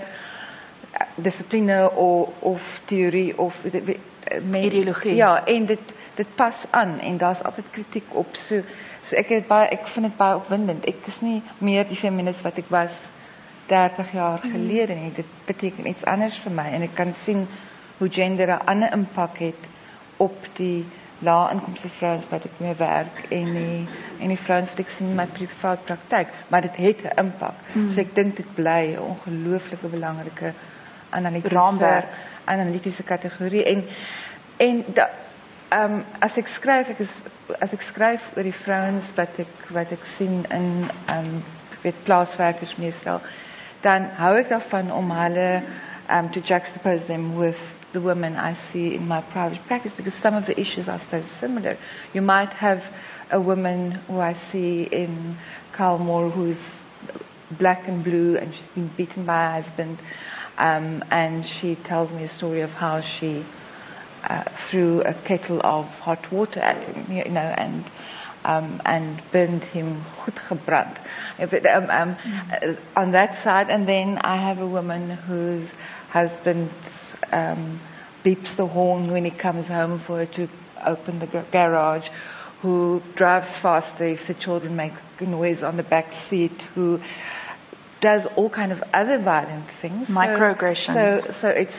[1.15, 3.55] dissipline of of teorie of
[4.53, 5.15] ideologie.
[5.15, 5.81] Ja, en dit
[6.15, 8.27] dit pas aan en daar's altyd kritiek op.
[8.49, 8.63] So
[9.09, 10.87] So ek het baie ek vind dit baie opwindend.
[10.89, 12.95] Ek is nie meer die feminist wat ek was
[13.71, 14.53] 30 jaar mhm.
[14.53, 15.13] gelede nie.
[15.15, 17.47] Dit beteken iets anders vir my en ek kan sien
[17.99, 19.69] hoe gender 'n ander impak het
[20.17, 20.85] op die
[21.25, 23.89] lae inkomste vrouens wat ek mee werk en die
[24.21, 27.55] en die vrouens wat ek sien in my privaat praktyk, maar dit het 'n impak.
[27.75, 27.91] Mm.
[27.91, 30.53] So ek dink dit bly 'n ongelooflike belangrike
[31.11, 32.09] analitiese raamwerk,
[32.45, 33.85] analitiese kategorie en
[34.57, 35.26] en da, Ehm
[35.73, 37.13] um, as ek skryf ek is
[37.61, 41.33] as ek skryf oor die vrouens wat ek wat ek sien in um,
[41.83, 43.21] weet plaaswerkers meestal
[43.83, 45.49] dan hou ek daarvan om hulle
[46.11, 47.59] um, to juxtapose them with
[47.93, 51.23] the women I see in my private practice because some of the issues are so
[51.41, 51.79] similar.
[52.13, 52.81] You might have
[53.31, 55.39] a woman who I see in
[55.77, 56.59] Kylemore who's
[57.59, 59.99] black and blue and she's been beaten by her husband
[60.59, 63.47] um, and she tells me a story of how she
[64.27, 67.85] uh, threw a kettle of hot water at him, you know, and
[68.45, 70.99] um, and burned him goed gebrand.
[71.39, 72.79] Um, um, mm.
[72.97, 75.69] On that side, and then I have a woman whose
[76.11, 76.71] husband
[77.33, 77.81] um,
[78.25, 80.49] beeps the horn when he comes home for her to
[80.87, 82.07] open the garage,
[82.63, 86.99] who drives faster if the children make noise on the back seat, who
[88.01, 90.07] does all kind of other violent things.
[90.09, 90.95] Microaggressions.
[90.95, 91.73] So, so, so it's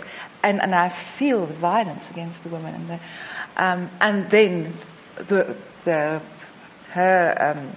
[0.43, 4.79] and, and I feel the violence against the women and the, um, and then
[5.29, 6.21] the the
[6.93, 7.75] her um,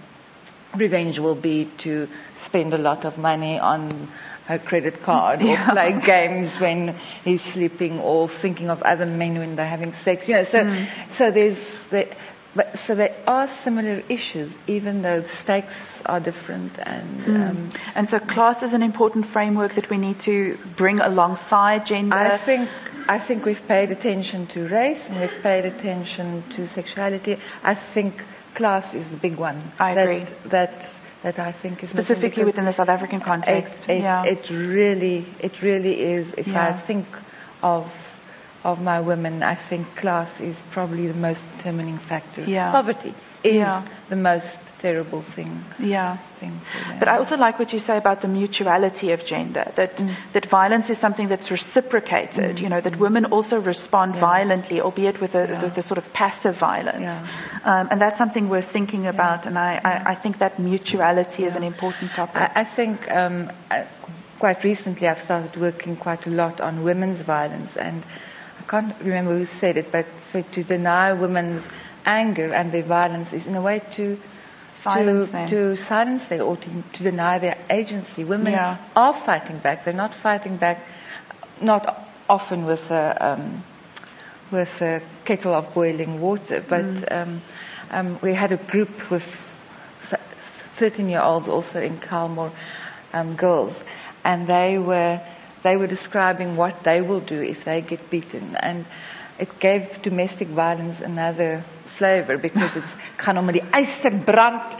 [0.79, 2.07] revenge will be to
[2.47, 4.13] spend a lot of money on
[4.47, 5.71] her credit card or yeah.
[5.71, 10.23] play games when he's sleeping or thinking of other men when they're having sex.
[10.27, 11.19] You know, so mm.
[11.19, 11.59] so there's
[11.91, 12.05] the,
[12.55, 15.73] but so there are similar issues, even though the stakes
[16.07, 16.73] are different.
[16.79, 17.51] And mm.
[17.51, 22.17] um, and so class is an important framework that we need to bring alongside gender.
[22.17, 22.69] I think
[23.09, 27.37] I think we've paid attention to race and we've paid attention to sexuality.
[27.63, 28.15] I think
[28.57, 29.73] class is the big one.
[29.79, 30.25] I that, agree.
[30.51, 30.73] That
[31.23, 33.73] that I think is specifically within the South African context.
[33.89, 34.25] It, it, yeah.
[34.25, 36.35] it really it really is.
[36.37, 36.81] If yeah.
[36.83, 37.07] I think
[37.63, 37.87] of
[38.65, 42.45] of my women, I think class is probably the most determining factor.
[42.45, 42.71] Yeah.
[42.71, 43.87] Poverty is yeah.
[44.11, 44.47] the most
[44.81, 45.63] terrible thing.
[45.79, 46.19] Yeah.
[46.41, 46.61] Thing
[46.99, 49.71] but I also like what you say about the mutuality of gender.
[49.77, 50.17] That mm.
[50.33, 52.57] that violence is something that's reciprocated.
[52.57, 52.63] Mm.
[52.63, 54.21] You know that women also respond yeah.
[54.21, 55.63] violently, albeit with a, yeah.
[55.63, 57.01] with a sort of passive violence.
[57.03, 57.61] Yeah.
[57.65, 59.47] Um, and that's something worth thinking about.
[59.47, 62.37] And I, I, I, think that mutuality is an important topic.
[62.37, 63.01] I, I think.
[63.11, 63.87] Um, I,
[64.41, 68.03] quite recently, I've started working quite a lot on women's violence, and
[68.61, 71.65] I can't remember who said it, but said to deny women's
[72.05, 74.19] anger and their violence is in a way to
[74.83, 75.51] silence to, them.
[75.51, 78.25] to silence them or to, to deny their agency.
[78.25, 78.91] Women yeah.
[78.95, 79.85] are fighting back.
[79.85, 80.85] They're not fighting back,
[81.63, 83.65] not often with a um,
[84.53, 87.13] with a kettle of boiling water, but mm.
[87.13, 87.43] um,
[87.91, 89.23] um, we had a group with
[90.81, 92.53] 13-year-olds also in Kylemore,
[93.13, 93.77] um, girls,
[94.25, 95.21] and they were
[95.63, 98.87] they were describing what they will do if they get beaten, and
[99.39, 101.65] it gave domestic violence another
[102.01, 102.93] flavor because it's
[103.23, 104.73] gaan hom met die yster brand.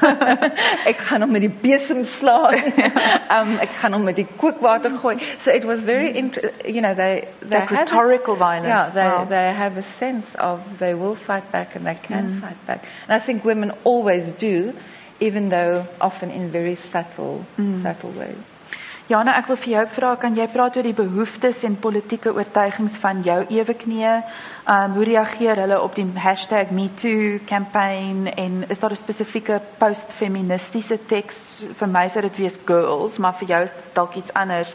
[0.90, 2.72] ek gaan hom met die besem slaan.
[3.36, 5.16] um ek gaan hom met die kookwater gooi.
[5.44, 8.72] So it was very you know they they have rhetorical violence.
[8.72, 9.28] Yeah, they wow.
[9.28, 12.40] they have a sense of they will fight back and they can mm.
[12.40, 12.84] fight back.
[13.06, 14.72] And I think women always do
[15.20, 17.82] even though often in very subtle mm.
[17.82, 18.55] subtle ways.
[19.06, 22.96] Jana, ek wil vir jou vra, kan jy praat oor die behoeftes en politieke oortuigings
[22.98, 24.14] van jou eweknieë?
[24.74, 31.36] Um hoe reageer hulle op die #MeToo campaign en is daar 'n spesifieke postfeministiese teks
[31.78, 34.74] vir my sou dit wees girls, maar vir jou is dit dalk iets anders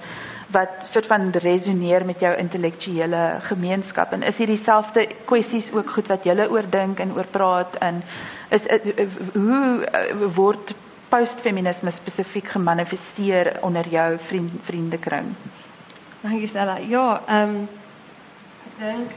[0.51, 6.07] wat soort van resoneer met jou intellektuele gemeenskap en is hier dieselfde kwessies ook goed
[6.07, 8.03] wat jy oor dink en oor praat en
[8.49, 10.73] is, is hoe uh, word
[11.11, 15.35] postfeminisme spesifiek gemanifesteer onder jou vriend, vriendekring?
[16.21, 16.77] Dankie Stella.
[16.87, 17.67] Ja, ehm um,
[18.69, 19.13] ek dink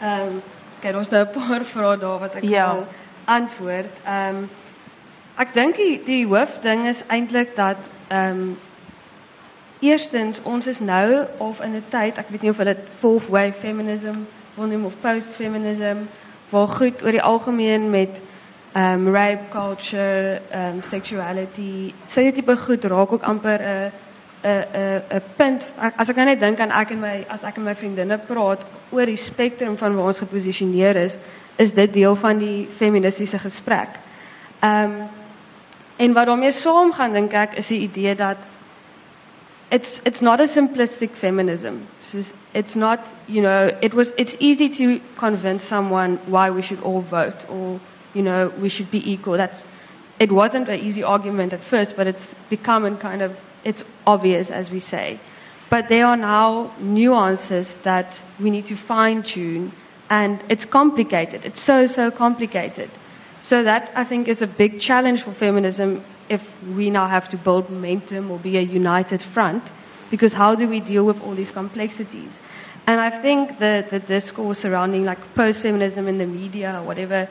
[0.00, 0.38] ehm um,
[0.84, 2.68] kyk ons nou 'n paar vrae daar wat ek ja.
[2.74, 2.86] wil
[3.24, 4.00] antwoord.
[4.04, 4.48] Ehm um,
[5.36, 8.56] ek dink die, die hoofding is eintlik dat ehm um,
[9.80, 13.28] eerstens ons is nou of in 'n tyd, ek weet nie of hulle dit fourth
[13.28, 14.26] wave feminism
[14.56, 16.06] wil noem of postfeminism,
[16.50, 18.10] waar goed oor die algemeen met
[18.76, 21.94] um rape culture, um sexuality.
[22.14, 23.92] Dit tipe goed raak ook amper 'n
[24.44, 25.62] 'n punt.
[25.96, 29.06] As ek nou net dink aan ek en my as ek en my praat oor
[29.06, 31.12] die spektrum van waar ons geposisioneer is,
[31.56, 33.88] is dit deel van die feministiese gesprek.
[34.62, 35.08] Um
[35.96, 38.36] en wat daarmee saamgaan dink ek is die idee dat
[39.70, 41.74] it's it's not a simplistic feminism.
[42.52, 47.02] It's not, you know, it was it's easy to convince someone why we should all
[47.02, 47.80] vote or
[48.16, 49.36] you know, we should be equal.
[49.36, 49.60] That's,
[50.18, 53.32] it wasn't an easy argument at first, but it's become and kind of,
[53.64, 55.20] it's obvious as we say.
[55.68, 58.10] But there are now nuances that
[58.42, 59.72] we need to fine tune,
[60.08, 61.44] and it's complicated.
[61.44, 62.90] It's so, so complicated.
[63.50, 66.40] So that, I think, is a big challenge for feminism if
[66.76, 69.62] we now have to build momentum or be a united front,
[70.10, 72.30] because how do we deal with all these complexities?
[72.86, 77.28] And I think the, the discourse surrounding like post-feminism in the media or whatever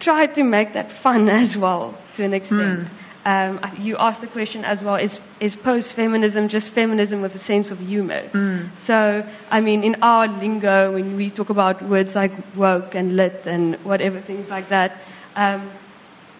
[0.00, 2.88] tried to make that fun as well to an extent.
[3.24, 3.58] Mm.
[3.58, 7.70] um, you asked the question as well: Is is post-feminism just feminism with a sense
[7.70, 8.28] of humor?
[8.34, 8.70] Mm.
[8.86, 13.46] So, I mean, in our lingo, when we talk about words like woke and lit
[13.46, 14.92] and whatever things like that,
[15.36, 15.72] um,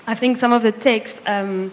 [0.07, 1.73] I think some of the texts, Um,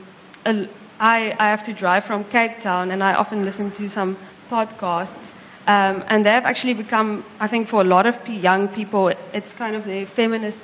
[0.99, 4.17] I, I have to drive from Cape Town, and I often listen to some
[4.49, 5.25] podcasts.
[5.67, 9.51] Um, and they have actually become, I think, for a lot of young people, it's
[9.57, 10.59] kind of their feminist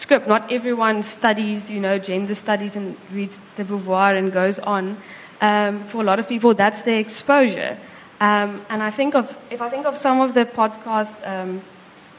[0.00, 0.28] script.
[0.28, 5.02] Not everyone studies, you know, gender studies and reads the Beauvoir and goes on.
[5.40, 7.78] Um, for a lot of people, that's their exposure.
[8.20, 11.64] Um, and I think of, if I think of some of the podcasts, um,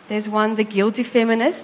[0.09, 1.63] there's one, The Guilty Feminist,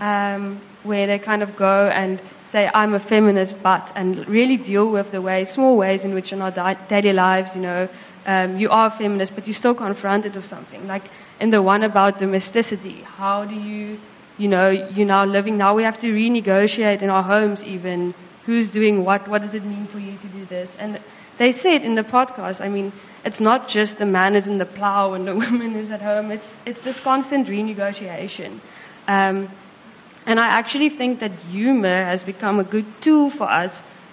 [0.00, 4.90] um, where they kind of go and say, I'm a feminist, but, and really deal
[4.90, 7.88] with the way, small ways in which in our di- daily lives, you know,
[8.26, 10.86] um, you are a feminist, but you're still confronted with something.
[10.86, 11.04] Like
[11.40, 13.98] in the one about domesticity, how do you,
[14.38, 18.70] you know, you're now living, now we have to renegotiate in our homes even who's
[18.70, 20.68] doing what, what does it mean for you to do this?
[20.78, 21.00] And
[21.38, 22.92] they said in the podcast, I mean,
[23.24, 26.30] it's not just the man is in the plow and the woman is at home,
[26.30, 28.60] it's, it's this constant renegotiation.
[29.08, 29.50] Um,
[30.26, 33.70] and I actually think that humor has become a good tool for us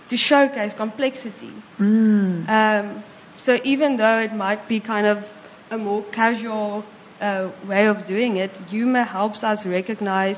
[0.09, 1.53] to showcase complexity.
[1.79, 2.47] Mm.
[2.49, 3.03] Um,
[3.45, 5.17] so even though it might be kind of
[5.71, 6.83] a more casual
[7.23, 10.35] uh, way of doing it, humor helps us recognize,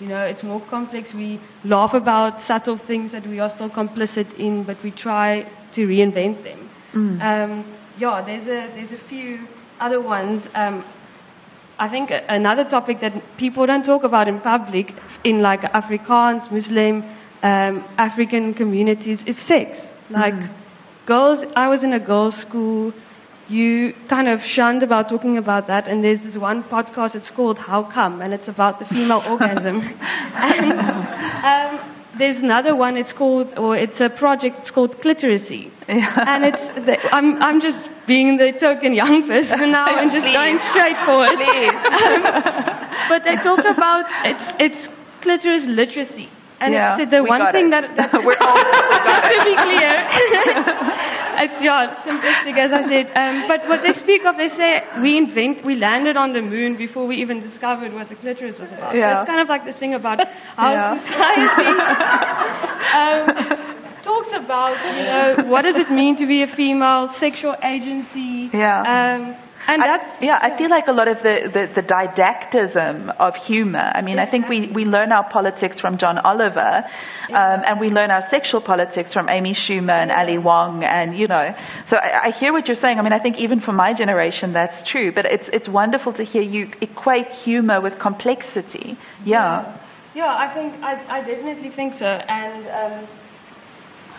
[0.00, 1.08] you know, it's more complex.
[1.12, 5.80] We laugh about subtle things that we are still complicit in, but we try to
[5.80, 6.70] reinvent them.
[6.94, 7.20] Mm.
[7.20, 9.48] Um, yeah, there's a there's a few
[9.80, 10.42] other ones.
[10.54, 10.84] Um,
[11.78, 14.86] I think another topic that people don't talk about in public,
[15.24, 17.02] in like Afrikaans, Muslim,
[17.42, 19.78] um, African communities, is sex.
[20.10, 20.34] Like
[21.06, 22.92] girls, I was in a girls' school.
[23.48, 27.14] You kind of shunned about talking about that, and there's this one podcast.
[27.14, 29.80] It's called How Come, and it's about the female orgasm.
[29.80, 30.72] And,
[31.48, 32.96] um, there's another one.
[32.96, 34.56] It's called, or it's a project.
[34.60, 36.86] It's called Cliteracy, and it's.
[36.86, 40.34] The, I'm I'm just being the token young person now and just Please.
[40.34, 41.36] going straight for it.
[41.38, 41.72] Please.
[43.12, 44.80] but they talk about it's it's
[45.22, 46.28] clitoris literacy,
[46.60, 47.70] and Yeah, it's the one thing it.
[47.70, 49.92] that, that We're all- just to be clear,
[51.44, 53.06] it's yeah simplistic as I said.
[53.14, 56.76] Um, but what they speak of, they say we invent, we landed on the moon
[56.76, 58.92] before we even discovered what the clitoris was about.
[58.92, 60.18] So it's kind of like this thing about
[60.56, 60.98] how Yeah.
[60.98, 61.70] society.
[62.98, 63.22] um,
[64.02, 68.50] talks about, you know, what does it mean to be a female, sexual agency.
[68.56, 68.82] Yeah.
[68.82, 69.36] Um,
[69.68, 73.34] and I, that's yeah, I feel like a lot of the, the, the didactism of
[73.34, 73.92] humor.
[73.94, 76.84] I mean, I think we, we learn our politics from John Oliver,
[77.28, 81.28] um, and we learn our sexual politics from Amy Schumer and Ali Wong, and you
[81.28, 81.54] know.
[81.90, 82.98] So I, I hear what you're saying.
[82.98, 85.12] I mean, I think even for my generation, that's true.
[85.12, 88.96] But it's it's wonderful to hear you equate humor with complexity.
[89.24, 89.84] Yeah.
[90.14, 92.06] Yeah, I think I, I definitely think so.
[92.06, 93.08] And um,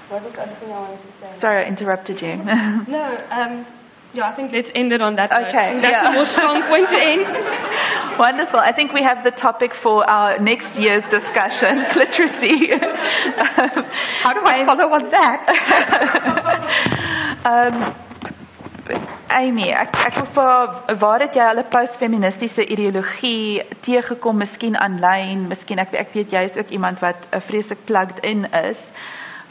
[0.09, 1.39] what was the other thing I wanted to say?
[1.41, 2.29] Sorry, I interrupted you.
[2.87, 3.65] No, um,
[4.13, 5.29] yeah, I think let's end it on that.
[5.29, 5.49] note.
[5.49, 6.09] Okay, that's yeah.
[6.09, 7.25] a more strong point to end.
[8.19, 8.59] Wonderful.
[8.59, 12.73] I think we have the topic for our next year's discussion, cliteracy.
[14.23, 15.39] How do I follow on that?
[17.45, 17.95] um,
[19.29, 25.47] Amy, ek ek wil vir waar het jy al 'n postfeministiese ideologie teëgekom, miskien aanlyn,
[25.47, 28.81] miskien ek ek weet jy is ook iemand wat 'n vreeslik plugged in is.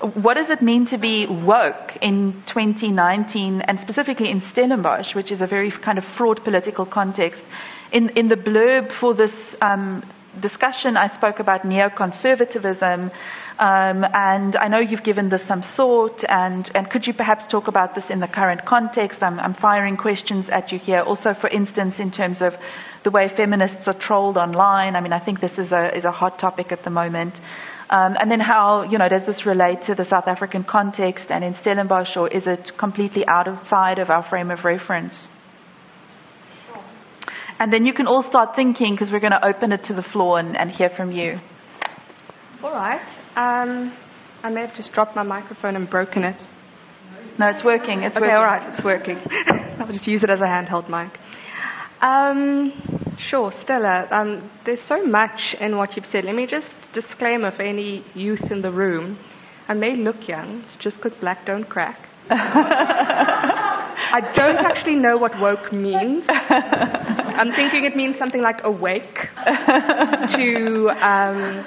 [0.00, 5.40] What does it mean to be woke in 2019 and specifically in Stellenbosch, which is
[5.40, 7.40] a very kind of fraught political context?
[7.90, 10.04] In, in the blurb for this um,
[10.40, 13.10] discussion, I spoke about neoconservatism,
[13.58, 17.66] um, and I know you've given this some thought, and, and could you perhaps talk
[17.66, 19.20] about this in the current context?
[19.20, 21.00] I'm, I'm firing questions at you here.
[21.00, 22.52] Also, for instance, in terms of
[23.04, 24.94] the way feminists are trolled online.
[24.94, 27.34] I mean, I think this is a, is a hot topic at the moment.
[27.90, 31.42] Um, and then how, you know, does this relate to the South African context and
[31.42, 35.14] in Stellenbosch, or is it completely outside of sight of our frame of reference?
[37.58, 40.02] And then you can all start thinking because we're going to open it to the
[40.02, 41.38] floor and, and hear from you.
[42.62, 43.00] All right.
[43.36, 43.96] Um,
[44.42, 46.36] I may have just dropped my microphone and broken it.
[47.38, 48.02] No, it's working.
[48.02, 48.36] It's okay, working.
[48.36, 49.16] all right, it's working.
[49.80, 51.18] I'll just use it as a handheld mic.
[52.00, 54.06] Um, sure, Stella.
[54.10, 56.24] Um, there's so much in what you've said.
[56.24, 59.18] Let me just disclaimer for any youth in the room.
[59.68, 60.64] I may look young.
[60.66, 61.98] It's just because black don't crack.
[62.30, 66.24] I don't actually know what woke means.
[66.28, 69.14] I'm thinking it means something like awake
[69.46, 71.66] to, um,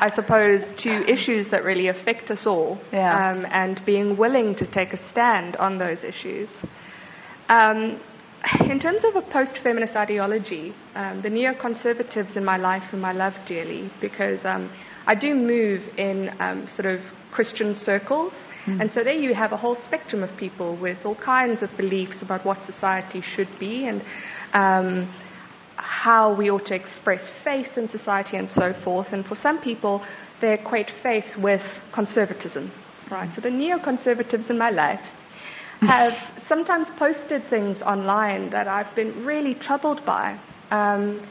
[0.00, 3.30] I suppose, to issues that really affect us all, Yeah.
[3.32, 6.48] um, and being willing to take a stand on those issues.
[7.48, 8.00] Um,
[8.60, 13.12] in terms of a post feminist ideology, um, the neoconservatives in my life whom I
[13.12, 14.70] love dearly because um,
[15.06, 17.00] I do move in um, sort of
[17.32, 18.32] Christian circles.
[18.66, 18.82] Mm.
[18.82, 22.16] And so there you have a whole spectrum of people with all kinds of beliefs
[22.22, 24.02] about what society should be and
[24.52, 25.14] um,
[25.76, 29.06] how we ought to express faith in society and so forth.
[29.12, 30.04] And for some people,
[30.40, 31.62] they equate faith with
[31.94, 32.70] conservatism.
[33.10, 33.30] Right.
[33.34, 35.00] So the neoconservatives in my life
[35.86, 36.12] have
[36.48, 40.38] sometimes posted things online that I've been really troubled by.
[40.70, 41.26] Um,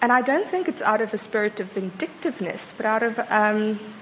[0.00, 3.94] and I don't think it's out of a spirit of vindictiveness, but out of um,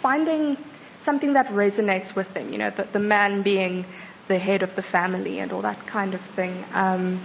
[0.00, 0.56] finding
[1.04, 3.84] something that resonates with them, you know, the, the, man being
[4.28, 7.20] the head of the family and all that kind of thing, um,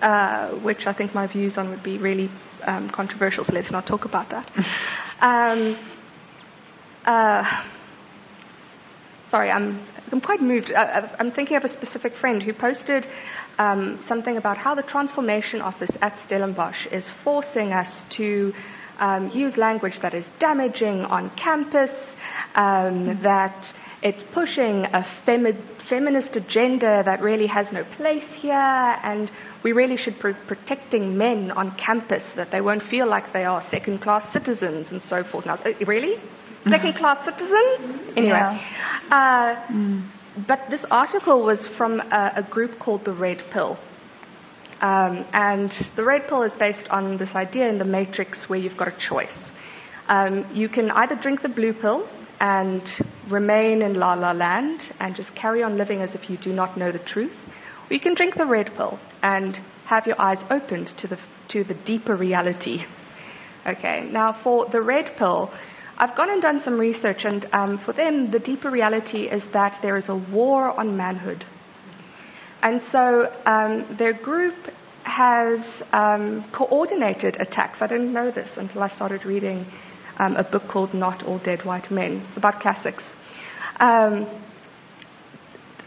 [0.00, 2.28] uh, which I think my views on would be really
[2.64, 4.50] um, controversial, so let's not talk about that.
[5.18, 5.78] Um,
[7.06, 7.42] uh,
[9.30, 10.70] sorry, I'm I'm quite moved.
[10.72, 13.04] I, am thinking of a specific friend who posted
[13.58, 18.52] um, something about how the transformation office at Stellenbosch is forcing us to
[18.98, 21.90] um, use language that is damaging on campus,
[22.54, 23.64] um, that
[24.02, 29.30] it's pushing a femi- feminist agenda that really has no place here, and
[29.64, 33.66] we really should be protecting men on campus that they won't feel like they are
[33.70, 35.46] second class citizens and so forth.
[35.46, 36.16] Now, really?
[36.70, 38.10] Second class citizens.
[38.16, 39.66] Anyway, yeah.
[39.68, 40.10] uh, mm.
[40.46, 43.78] but this article was from a, a, group called the Red Pill.
[44.80, 48.76] Um, and the Red Pill is based on this idea in the Matrix where you've
[48.76, 49.28] got a choice.
[50.08, 52.08] Um, you can either drink the blue pill
[52.40, 52.82] and
[53.30, 56.76] remain in la la land and just carry on living as if you do not
[56.76, 57.32] know the truth,
[57.88, 59.56] or you can drink the red pill and
[59.86, 62.84] have your eyes opened to the, to the deeper reality.
[63.66, 65.50] Okay, now for the red pill,
[65.98, 69.78] I've gone and done some research, and um, for them, the deeper reality is that
[69.82, 71.44] there is a war on manhood.
[72.62, 74.54] And so um, their group
[75.04, 75.60] has
[75.92, 77.78] um, coordinated attacks.
[77.80, 79.66] I didn't know this until I started reading
[80.18, 83.02] um, a book called Not All Dead White Men about classics.
[83.78, 84.42] Um,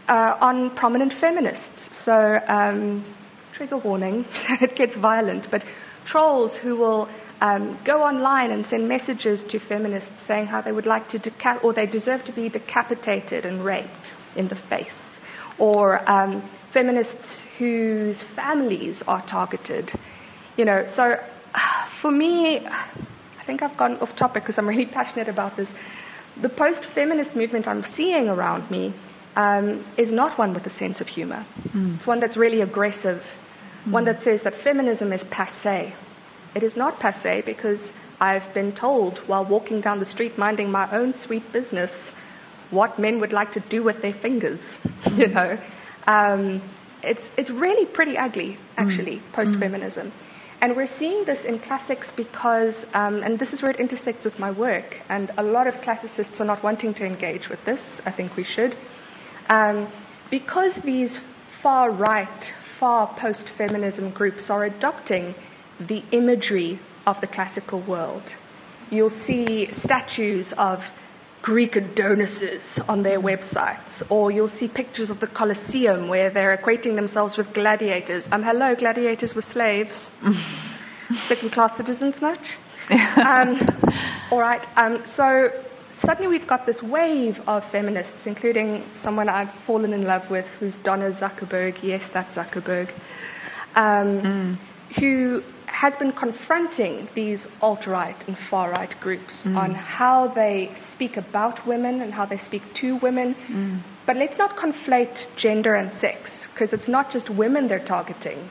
[0.08, 1.88] uh, on prominent feminists.
[2.04, 3.14] So, um,
[3.54, 4.24] trigger warning,
[4.60, 5.62] it gets violent, but
[6.06, 7.08] trolls who will
[7.40, 11.62] um, go online and send messages to feminists saying how they would like to deca-
[11.64, 14.86] or they deserve to be decapitated and raped in the face,
[15.58, 17.24] or um, feminists
[17.58, 19.90] whose families are targeted.
[20.56, 21.14] You know, so
[22.02, 25.68] for me, I think I've gone off topic because I'm really passionate about this.
[26.42, 28.94] The post-feminist movement I'm seeing around me
[29.36, 31.46] um, is not one with a sense of humor.
[31.74, 31.98] Mm.
[31.98, 33.22] It's one that's really aggressive,
[33.86, 33.92] mm.
[33.92, 35.94] one that says that feminism is passe
[36.54, 37.78] it is not passe because
[38.20, 41.90] I've been told while walking down the street minding my own sweet business
[42.70, 44.60] what men would like to do with their fingers.
[45.16, 45.56] you know,
[46.06, 46.62] um,
[47.02, 49.32] it's it's really pretty ugly actually mm.
[49.32, 50.08] post feminism.
[50.08, 50.12] Mm.
[50.62, 54.38] And we're seeing this in classics because, um, and this is where it intersects with
[54.38, 57.80] my work, and a lot of classicists are not wanting to engage with this.
[58.04, 58.74] I think we should.
[59.48, 59.90] Um,
[60.30, 61.18] because these
[61.62, 62.44] far right,
[62.78, 65.34] far post feminism groups are adopting
[65.88, 68.22] the imagery of the classical world.
[68.90, 70.80] You'll see statues of
[71.42, 76.96] Greek Adonises on their websites, or you'll see pictures of the Colosseum where they're equating
[76.96, 78.24] themselves with gladiators.
[78.30, 80.10] Um, hello, gladiators were slaves.
[81.28, 82.40] Second class citizens, much?
[83.24, 83.58] um,
[84.30, 85.48] all right, um, so
[86.04, 90.74] suddenly we've got this wave of feminists, including someone I've fallen in love with, who's
[90.84, 91.78] Donna Zuckerberg.
[91.82, 92.90] Yes, that's Zuckerberg.
[93.76, 94.58] Um, mm.
[95.00, 95.42] Who
[95.80, 99.56] has been confronting these alt right and far right groups mm.
[99.56, 103.34] on how they speak about women and how they speak to women.
[103.50, 103.82] Mm.
[104.06, 106.18] But let's not conflate gender and sex,
[106.52, 108.50] because it's not just women they're targeting.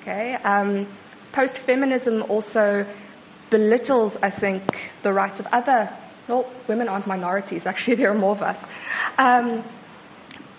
[0.00, 0.36] Okay?
[0.44, 0.86] Um,
[1.34, 2.86] Post feminism also
[3.50, 4.62] belittles, I think,
[5.02, 5.90] the rights of other,
[6.28, 8.56] well, women aren't minorities, actually, there are more of us.
[9.18, 9.64] Um,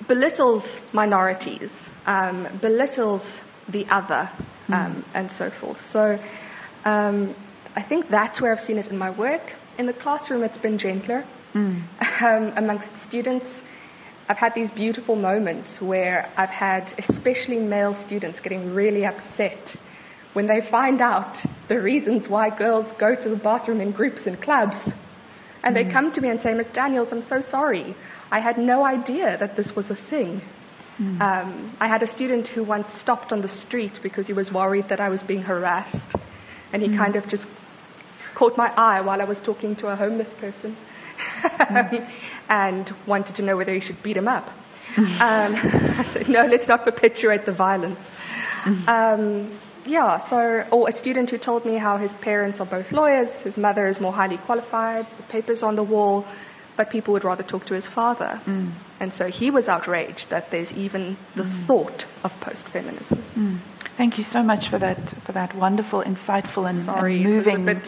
[0.08, 0.64] belittles
[0.94, 1.70] minorities,
[2.06, 3.24] um, belittles
[3.72, 4.30] the other.
[4.74, 5.78] Um, and so forth.
[5.92, 6.18] So
[6.86, 7.36] um,
[7.76, 9.42] I think that's where I've seen it in my work.
[9.78, 11.26] In the classroom, it's been gentler.
[11.54, 11.88] Mm.
[12.20, 13.46] Um, amongst students,
[14.28, 19.58] I've had these beautiful moments where I've had especially male students getting really upset
[20.34, 21.34] when they find out
[21.70, 24.76] the reasons why girls go to the bathroom in groups in clubs.
[25.64, 25.86] And mm.
[25.88, 27.96] they come to me and say, Miss Daniels, I'm so sorry.
[28.32, 30.42] I had no idea that this was a thing.
[31.00, 31.22] Mm.
[31.22, 34.86] Um, I had a student who once stopped on the street because he was worried
[34.90, 36.16] that I was being harassed.
[36.74, 36.98] And he mm.
[36.98, 37.44] kind of just
[38.38, 42.12] caught my eye while I was talking to a homeless person mm.
[42.50, 44.46] and wanted to know whether he should beat him up.
[44.98, 45.54] um,
[46.28, 48.00] no, let's not perpetuate the violence.
[48.88, 53.30] Um, yeah, so, or a student who told me how his parents are both lawyers,
[53.44, 56.26] his mother is more highly qualified, the papers on the wall,
[56.80, 58.42] but people would rather talk to his father.
[58.48, 58.74] Mm.
[59.02, 63.22] And so he was outraged that there's even the thought of post feminism.
[64.00, 67.48] Thank you so much for that for that wonderful, insightful, and, Sorry, and it was
[67.48, 67.66] a moving.
[67.66, 67.84] bit-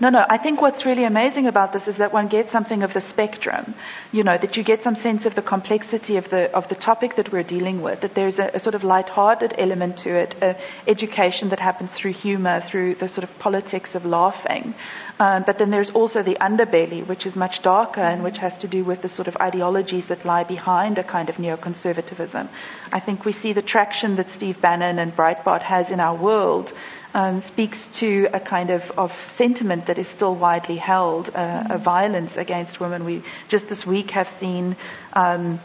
[0.00, 0.26] No, no.
[0.28, 3.74] I think what's really amazing about this is that one gets something of the spectrum.
[4.12, 7.16] You know, that you get some sense of the complexity of the of the topic
[7.16, 8.00] that we're dealing with.
[8.02, 10.50] That there's a, a sort of light-hearted element to it, a
[10.90, 14.74] education that happens through humour, through the sort of politics of laughing.
[15.20, 18.66] Um, but then there's also the underbelly, which is much darker and which has to
[18.68, 22.48] do with the sort of ideologies that lie behind a kind of neoconservatism.
[22.92, 26.70] I think we see the traction that Steve Bannon and Breitbart has in our world
[27.14, 31.78] um, speaks to a kind of, of sentiment that is still widely held, uh, a
[31.82, 33.04] violence against women.
[33.04, 34.76] We just this week have seen.
[35.12, 35.60] Um,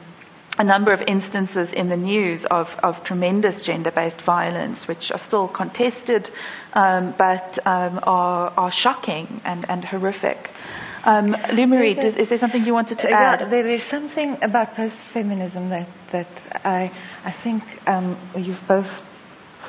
[0.57, 5.47] a number of instances in the news of, of tremendous gender-based violence, which are still
[5.47, 6.27] contested,
[6.73, 10.49] um, but um, are, are shocking and, and horrific.
[11.05, 13.51] Um, is, is there something you wanted to Yeah, add?
[13.51, 16.27] there is something about post-feminism that that
[16.65, 16.91] I
[17.23, 18.85] I think um, you've both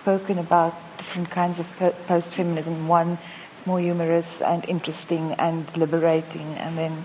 [0.03, 2.89] spoken about different kinds of po- post-feminism.
[2.89, 3.19] One
[3.67, 7.05] more humorous and interesting and liberating, and then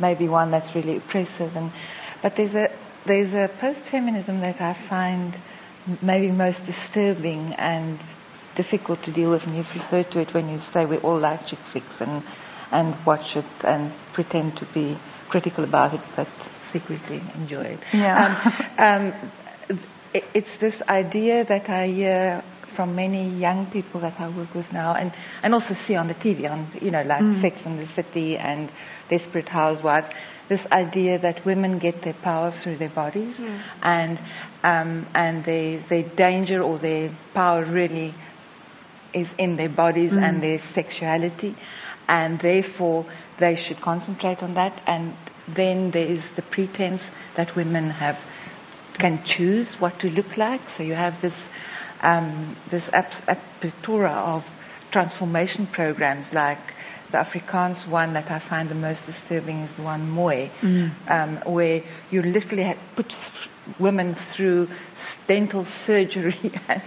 [0.00, 1.56] maybe one that's really oppressive.
[1.56, 1.72] And
[2.22, 2.68] but there's a
[3.06, 5.36] there's a post-feminism that I find
[6.02, 7.98] maybe most disturbing and
[8.56, 11.46] difficult to deal with, and you've referred to it when you say we all like
[11.46, 12.22] chick flicks and
[12.70, 14.98] and watch it and pretend to be
[15.30, 16.28] critical about it, but
[16.72, 17.80] secretly enjoy it.
[17.94, 18.66] Yeah.
[18.78, 19.47] Um, um, it,
[20.14, 22.44] it's this idea that I hear
[22.76, 26.14] from many young people that I work with now, and, and also see on the
[26.14, 27.42] TV, on you know like mm.
[27.42, 28.70] Sex and the City and
[29.10, 30.06] Desperate Housewives.
[30.48, 33.62] This idea that women get their power through their bodies, mm.
[33.82, 34.18] and
[34.62, 38.14] um, and their their danger or their power really
[39.12, 40.40] is in their bodies and mm.
[40.40, 41.56] their sexuality,
[42.06, 43.06] and therefore
[43.40, 44.80] they should concentrate on that.
[44.86, 45.14] And
[45.56, 47.02] then there is the pretense
[47.36, 48.16] that women have
[48.98, 50.60] can choose what to look like.
[50.76, 51.34] So you have this
[52.02, 53.38] um, this ap- ap-
[54.08, 54.42] of
[54.92, 56.58] transformation programs like
[57.10, 60.50] the Afrikaans one that I find the most disturbing is the one Moy,
[61.08, 63.12] um, where you literally put
[63.80, 64.68] women through
[65.26, 66.52] dental surgery.
[66.68, 66.82] and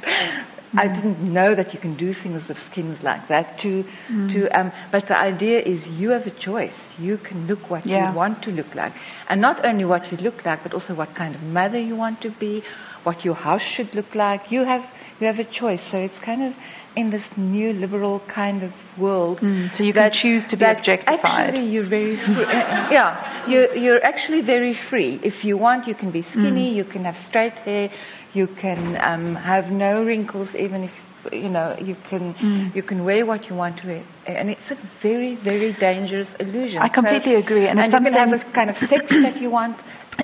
[0.74, 3.60] I didn't know that you can do things with skins like that.
[3.62, 6.74] To, to, um, but the idea is you have a choice.
[6.98, 8.10] You can look what Yeah.
[8.10, 8.94] you want to look like,
[9.30, 12.22] and not only what you look like, but also what kind of mother you want
[12.22, 12.64] to be,
[13.04, 14.52] what your house should look like.
[14.52, 14.84] You have
[15.22, 15.80] you have a choice.
[15.92, 16.54] So it's kind of
[16.96, 19.40] in this new liberal kind of world.
[19.40, 21.24] Mm, so you can choose to be that objectified.
[21.24, 22.36] Actually, you're very free.
[22.92, 25.20] yeah, you're, you're actually very free.
[25.24, 26.74] If you want, you can be skinny.
[26.76, 27.90] You can have straight hair.
[28.34, 30.92] You can um, have no wrinkles, even if
[31.32, 32.72] you know you can.
[32.74, 36.80] You can wear what you want to wear, and it's a very, very dangerous illusion.
[36.80, 39.50] I completely agree, and And, it's you can have the kind of sex that you
[39.50, 39.78] want.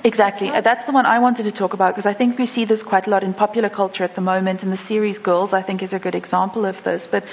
[0.04, 0.48] Exactly.
[0.48, 2.82] Uh, That's the one I wanted to talk about because I think we see this
[2.82, 4.62] quite a lot in popular culture at the moment.
[4.62, 7.02] And the series Girls, I think, is a good example of this.
[7.10, 7.24] But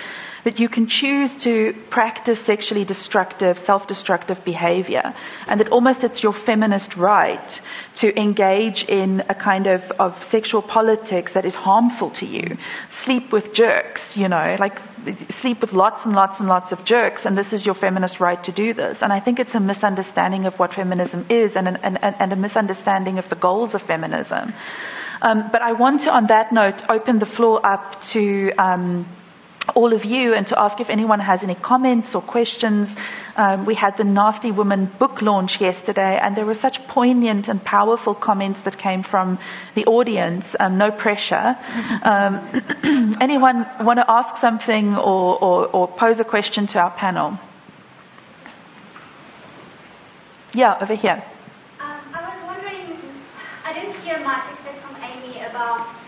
[0.45, 5.13] that you can choose to practice sexually destructive, self-destructive behavior,
[5.47, 7.59] and that almost it's your feminist right
[7.99, 12.45] to engage in a kind of, of sexual politics that is harmful to you.
[13.05, 14.73] Sleep with jerks, you know, like
[15.41, 18.43] sleep with lots and lots and lots of jerks, and this is your feminist right
[18.43, 18.97] to do this.
[19.01, 23.17] And I think it's a misunderstanding of what feminism is and, an, and a misunderstanding
[23.17, 24.53] of the goals of feminism.
[25.21, 29.07] Um, but I want to, on that note, open the floor up to um,
[29.73, 32.87] all of you and to ask if anyone has any comments or questions.
[33.35, 37.63] Um, we had the Nasty Woman book launch yesterday, and there were such poignant and
[37.63, 39.39] powerful comments that came from
[39.75, 40.45] the audience.
[40.59, 41.55] Um, no pressure.
[42.03, 47.39] Um, anyone want to ask something or, or, or pose a question to our panel?
[50.53, 51.21] Yeah, over here.
[51.81, 52.97] Um, I was wondering,
[53.65, 56.04] I didn't hear much except from Amy about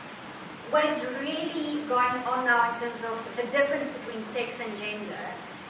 [0.71, 5.25] what is really going on now in terms of the difference between sex and gender.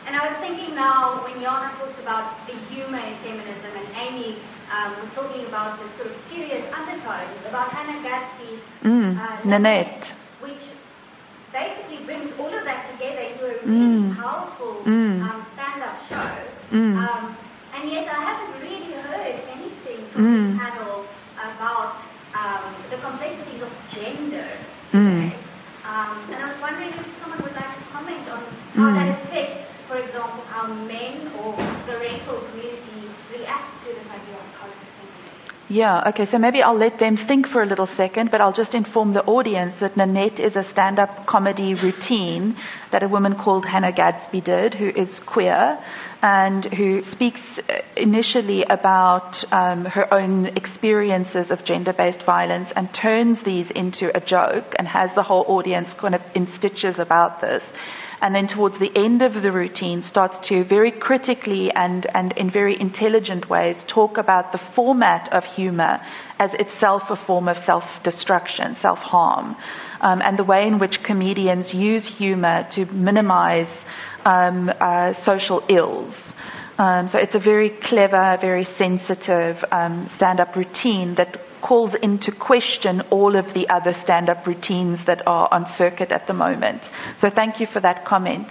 [0.07, 4.39] And I was thinking now when Jana talked about the humor in feminism and Amy
[4.71, 10.07] um, was talking about the sort of serious undertones about Hannah Gadsby's Mm, uh, Nanette.
[10.39, 10.63] which
[11.51, 14.15] basically brings all of that together into a really Mm.
[14.15, 15.21] powerful Mm.
[15.27, 16.29] um, stand-up show.
[16.71, 16.95] Mm.
[16.97, 17.37] Um,
[17.75, 20.55] and yet I haven't really heard anything from Mm.
[20.55, 21.97] this panel about
[22.35, 24.47] um, the complexities of gender.
[24.97, 25.29] Mm.
[25.85, 28.41] Um, and I was wondering if someone would like to comment on
[28.73, 28.95] how Mm.
[28.97, 31.53] that affects, for example, how men or
[31.85, 35.16] the rainbow community reacts to this idea of post-feminism.
[35.69, 38.73] Yeah, okay, so maybe I'll let them think for a little second, but I'll just
[38.73, 42.55] inform the audience that Nanette is a stand up comedy routine
[42.93, 45.77] that a woman called Hannah Gadsby did, who is queer
[46.21, 52.87] and who speaks uh, initially about um, her own experiences of gender based violence and
[53.01, 57.41] turns these into a joke and has the whole audience kind of in stitches about
[57.41, 57.61] this
[58.21, 62.51] and then towards the end of the routine starts to very critically and, and in
[62.51, 65.99] very intelligent ways talk about the format of humor
[66.39, 69.55] as itself a form of self-destruction, self-harm,
[70.01, 73.67] um, and the way in which comedians use humor to minimize
[74.25, 76.13] um, uh, social ills.
[76.77, 81.37] Um, so it's a very clever, very sensitive um, stand-up routine that
[81.67, 86.33] calls into question all of the other stand-up routines that are on circuit at the
[86.33, 86.81] moment.
[87.21, 88.47] So thank you for that comment.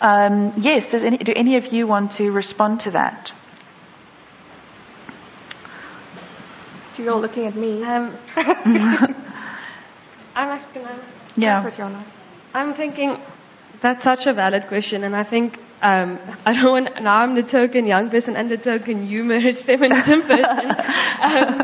[0.00, 3.30] Um, yes, any, do any of you want to respond to that?
[6.96, 7.82] You're all looking at me.
[7.82, 8.16] Um,
[10.34, 10.82] I'm asking.
[11.36, 11.62] Yeah.
[12.54, 13.16] I'm thinking
[13.82, 17.42] that's such a valid question, and I think um, I don't want, now I'm the
[17.42, 20.70] token young person and the token humorous feminism person.
[21.22, 21.58] um,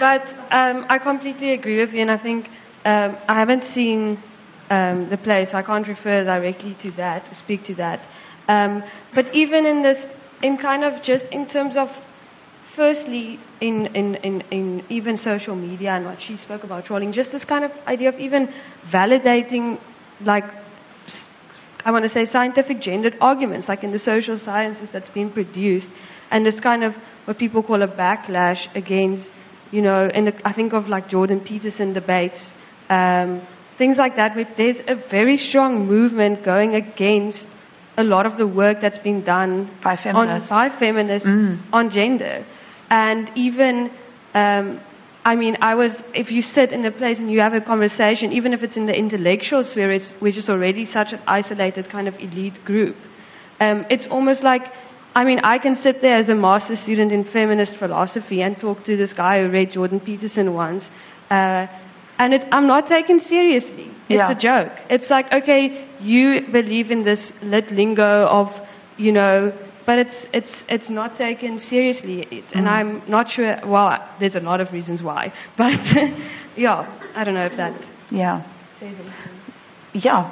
[0.00, 2.46] but um, I completely agree with you, and I think
[2.84, 4.22] um, I haven't seen
[4.70, 8.00] um, the play, so I can't refer directly to that, or speak to that.
[8.48, 8.82] Um,
[9.14, 9.98] but even in this,
[10.42, 11.88] in kind of just in terms of,
[12.74, 17.32] firstly, in, in, in, in even social media and what she spoke about trolling, just
[17.32, 18.48] this kind of idea of even
[18.92, 19.78] validating,
[20.22, 20.44] like,
[21.84, 25.88] I want to say scientific gendered arguments, like in the social sciences that's been produced,
[26.30, 26.92] and this kind of
[27.24, 29.28] what people call a backlash against,
[29.70, 32.38] you know, and I think of like Jordan Peterson debates,
[32.90, 33.46] um,
[33.78, 34.34] things like that.
[34.34, 37.44] Where there's a very strong movement going against
[37.96, 41.60] a lot of the work that's been done by feminists, on, by feminists Mm.
[41.72, 42.44] on gender,
[42.90, 43.90] and even
[44.34, 44.80] um,
[45.24, 48.32] I mean, I was, if you sit in a place and you have a conversation,
[48.32, 52.08] even if it's in the intellectual sphere, it's, which is already such an isolated kind
[52.08, 52.96] of elite group,
[53.60, 54.62] um, it's almost like,
[55.14, 58.84] I mean, I can sit there as a master student in feminist philosophy and talk
[58.84, 60.84] to this guy who read Jordan Peterson once,
[61.30, 61.66] uh,
[62.18, 63.90] and it, I'm not taken seriously.
[64.08, 64.30] It's Yeah.
[64.30, 64.72] a joke.
[64.88, 68.48] It's like, okay, you believe in this lit lingo of,
[68.96, 69.52] you know,
[69.88, 72.76] but it's it's it's not taken seriously, it's, and Mm.
[72.76, 73.56] I'm not sure.
[73.64, 75.72] Well, there's a lot of reasons why, but
[76.60, 76.84] yeah,
[77.16, 77.72] I don't know if that
[78.12, 78.44] Yeah.
[78.78, 78.96] says.
[79.94, 80.28] Yeah.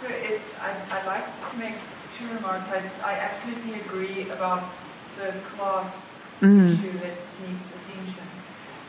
[0.00, 1.74] So it's, I, I'd like to make
[2.16, 2.70] two remarks.
[2.70, 2.78] I,
[3.10, 4.62] I absolutely agree about
[5.18, 5.90] the class
[6.40, 6.72] Mm.
[6.72, 8.24] issue that needs attention.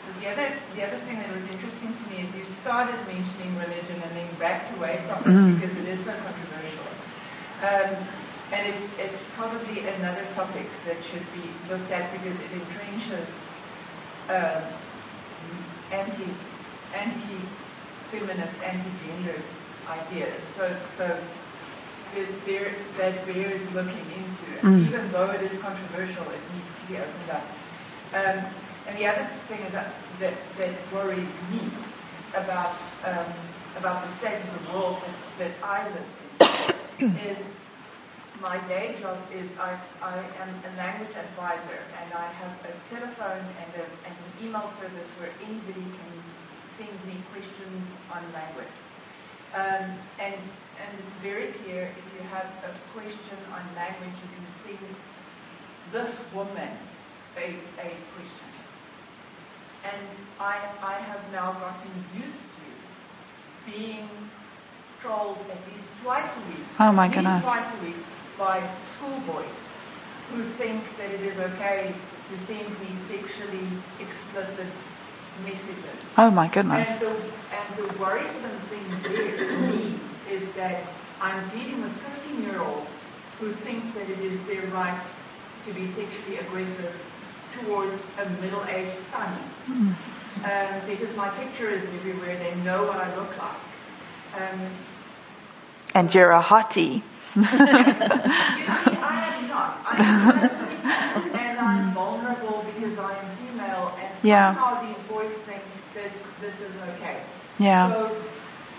[0.06, 3.58] So the other, the other thing that was interesting to me is you started mentioning
[3.60, 5.60] religion and then backed away from it Mm.
[5.60, 6.88] because it is so controversial.
[7.66, 7.92] Um,
[8.52, 13.28] and it, it's probably another topic that should be looked at because it entrenches
[14.28, 14.64] um,
[15.92, 16.28] anti,
[16.96, 19.40] anti-feminist, anti-gender
[19.88, 20.36] ideas.
[20.58, 21.06] So, so
[22.46, 24.48] there, that bears looking into.
[24.64, 24.88] And Mm.
[24.88, 27.46] even though it is controversial, it needs to be opened up.
[28.14, 28.40] Um,
[28.88, 31.72] and the other thing is that, that, that worries me
[32.36, 32.76] about,
[33.08, 33.32] um,
[33.80, 34.98] about the state of the world
[35.40, 36.10] that, that I live
[37.00, 37.38] in is
[38.42, 43.46] my day job is I, I am a language advisor and I have a telephone
[43.46, 46.12] and, a, and an email service where anybody can
[46.78, 48.74] send me questions on language.
[49.54, 54.48] Um, and, and it's very clear if you have a question on language, you can
[54.66, 54.90] send
[55.94, 56.74] this woman
[57.38, 57.46] a,
[57.78, 58.50] a question.
[59.86, 60.08] And
[60.40, 62.66] I, I have now gotten used to
[63.70, 64.10] being
[65.02, 66.66] trolled at least twice a week.
[66.80, 67.44] Oh, my goodness.
[68.42, 69.52] Least twice a week by schoolboys
[70.32, 71.94] who think that it is okay
[72.30, 74.68] to send me sexually explicit
[75.44, 76.00] messages.
[76.18, 76.88] Oh my goodness.
[76.88, 80.88] And the, and the worrisome thing there for me is that
[81.22, 82.90] I'm dealing with 15 year olds
[83.40, 85.02] who think that it is their right
[85.66, 86.96] to be sexually aggressive
[87.60, 89.52] towards a middle aged son.
[89.70, 89.96] Mm.
[90.42, 93.60] Um, because my picture is everywhere, they know what I look like.
[94.36, 94.78] Um,
[95.94, 97.04] And you're a hottie.
[97.36, 99.80] I am not.
[99.88, 104.54] I am and I'm vulnerable because I am female, and Yeah.
[104.54, 105.64] somehow these boys think
[105.96, 106.12] that
[106.42, 107.24] this is okay.
[107.60, 107.88] yeah.
[107.92, 108.12] So,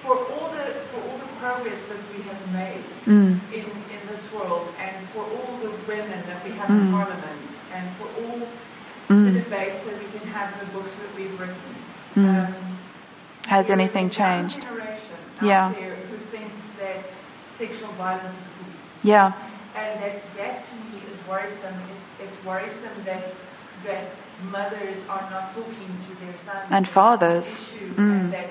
[0.02, 3.40] for all the for all the progress that we have made Mm.
[3.52, 6.80] in in this world, and for all the women that we have Mm.
[6.80, 7.40] in Parliament,
[7.72, 8.48] and for all the
[9.14, 9.32] Mm.
[9.44, 11.74] debates that we can have the books that we've written,
[12.16, 12.28] Mm.
[12.46, 12.54] um,
[13.48, 14.58] Has anything changed?
[15.40, 15.72] Yeah.
[15.72, 17.02] there who thinks that
[17.58, 18.36] sexual violence.
[19.02, 19.32] Yeah.
[19.76, 21.76] And that, that to me is worrisome.
[21.90, 23.32] It's, it's worrisome that
[23.84, 27.42] that mothers are not talking to their sons And fathers.
[27.44, 28.20] this issue, Mm.
[28.20, 28.50] and that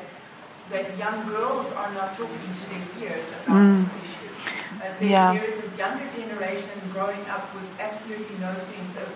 [0.71, 3.85] that young girls are not talking to their peers about Mm.
[3.91, 4.31] this issue.
[4.75, 5.33] Uh, there, Yeah.
[5.33, 9.09] there is a younger generation growing up with absolutely no sense of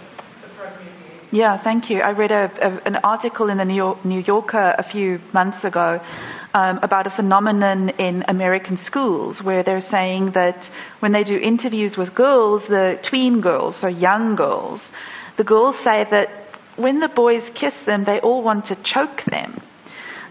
[0.46, 1.15] appropriate.
[1.32, 2.02] Yeah, thank you.
[2.02, 5.64] I read a, a, an article in the New, York, New Yorker a few months
[5.64, 6.00] ago
[6.54, 10.58] um, about a phenomenon in American schools where they're saying that
[11.00, 14.80] when they do interviews with girls, the tween girls, so young girls,
[15.38, 16.28] the girls say that
[16.78, 19.62] when the boys kiss them, they all want to choke them.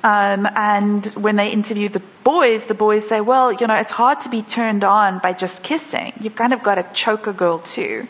[0.05, 4.19] Um, and when they interview the boys, the boys say, well, you know, it's hard
[4.25, 6.13] to be turned on by just kissing.
[6.21, 8.03] You've kind of got to choke a girl too.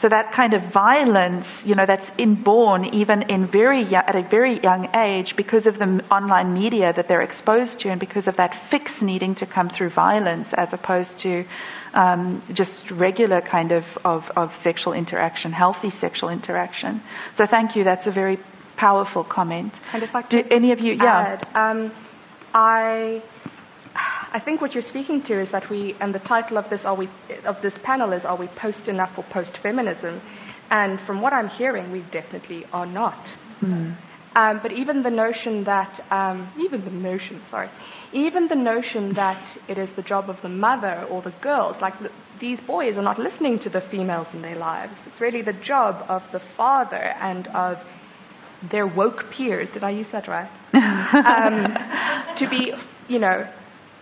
[0.00, 4.22] So that kind of violence, you know, that's inborn even in very young, at a
[4.30, 8.36] very young age because of the online media that they're exposed to and because of
[8.36, 11.44] that fix needing to come through violence as opposed to
[11.94, 17.02] um, just regular kind of, of, of sexual interaction, healthy sexual interaction.
[17.36, 17.82] So thank you.
[17.82, 18.38] That's a very
[18.80, 19.72] powerful comment.
[19.92, 21.38] And if I Do any of you, yeah.
[21.54, 21.92] um,
[22.54, 23.22] I,
[24.32, 26.96] I think what you're speaking to is that we, and the title of this, are
[26.96, 27.08] we,
[27.44, 30.22] of this panel is, are we post enough or post feminism?
[30.70, 33.22] And from what I'm hearing, we definitely are not.
[33.60, 33.96] Mm.
[34.36, 37.68] Um, but even the notion that, um, even the notion, sorry,
[38.12, 41.98] even the notion that it is the job of the mother or the girls, like
[42.00, 42.10] the,
[42.40, 44.92] these boys are not listening to the females in their lives.
[45.06, 47.78] It's really the job of the father and of
[48.70, 49.68] their woke peers.
[49.72, 50.50] Did I use that right?
[50.74, 52.72] um, to be,
[53.08, 53.48] you know,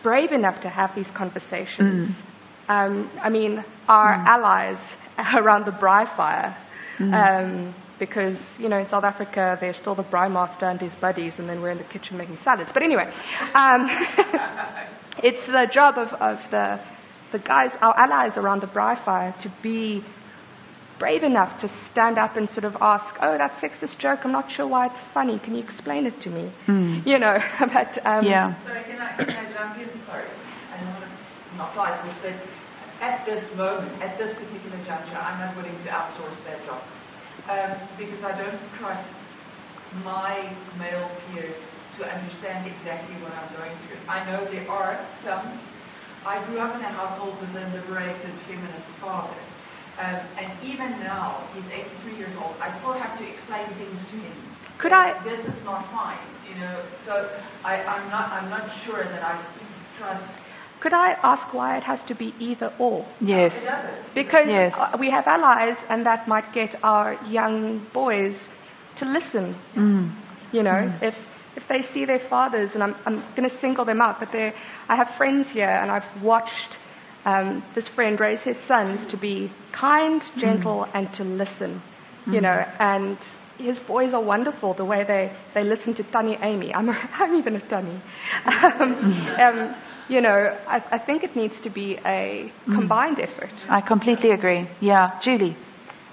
[0.03, 2.15] brave enough to have these conversations.
[2.69, 4.79] Um, I mean, our allies
[5.37, 6.57] around the Braai fire,
[7.01, 11.33] um, because, you know, in South Africa, there's still the Braai master and his buddies,
[11.39, 12.71] and then we're in the kitchen making salads.
[12.73, 13.11] But anyway,
[13.55, 13.89] um,
[15.23, 16.81] it's the job of, of the,
[17.33, 20.05] the guys, our allies around the Braai fire, to be
[20.99, 24.51] brave enough to stand up and sort of ask, oh, that sexist joke, I'm not
[24.51, 25.39] sure why it's funny.
[25.39, 26.53] Can you explain it to me?
[27.07, 28.55] You know, but um, Yeah.
[28.65, 29.89] Sorry, can I, can I jump in?
[30.07, 30.27] Sorry,
[30.73, 31.19] I don't want to
[31.57, 32.37] not like this, but
[33.03, 36.83] at this moment, at this particular juncture, I'm not willing to outsource that job
[37.51, 39.09] um, because I don't trust
[40.05, 41.57] my male peers
[41.99, 43.99] to understand exactly what I'm going through.
[44.07, 45.59] I know there are some.
[46.27, 49.35] I grew up in a household with a liberated feminist father.
[49.99, 54.17] Um, and even now, he's 83 years old, I still have to explain things to
[54.17, 54.33] him.
[54.79, 56.19] Could I- This is not fine,
[56.49, 56.83] you know.
[57.05, 57.29] So
[57.65, 58.31] I, I'm not.
[58.31, 59.45] I'm not sure that I
[59.99, 60.25] trust.
[60.81, 63.05] could I ask why it has to be either or?
[63.21, 63.53] Yes.
[64.15, 64.73] Because Yes.
[64.77, 68.37] uh, we have allies, and that might get our young boys
[68.99, 69.57] to listen.
[69.75, 70.15] Mm.
[70.53, 71.15] You know, if
[71.57, 74.53] if they see their fathers, and I'm I'm going to single them out, but they,
[74.89, 76.78] I have friends here, and I've watched
[77.29, 81.83] um, this friend raised his sons to be kind, gentle, and to listen.
[82.31, 83.17] You know, and
[83.59, 85.25] his boys are wonderful the way they,
[85.55, 86.75] they listen to Tani Amy.
[86.75, 87.97] I'm, a, I'm even a Tani.
[88.45, 88.91] Um,
[89.45, 89.75] um,
[90.09, 93.53] you know, I, I think it needs to be a combined effort.
[93.69, 94.69] I completely agree.
[94.81, 95.57] Yeah, Julie.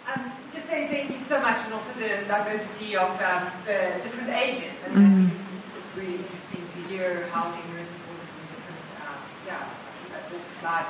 [0.07, 4.29] Um, just saying thank you so much, and also the diversity of um, the different
[4.29, 4.71] ages.
[4.85, 5.31] I Mhm.
[5.31, 9.67] it's really interesting to hear how ignorant all this in different, uh, yeah,
[10.25, 10.89] that's all slide.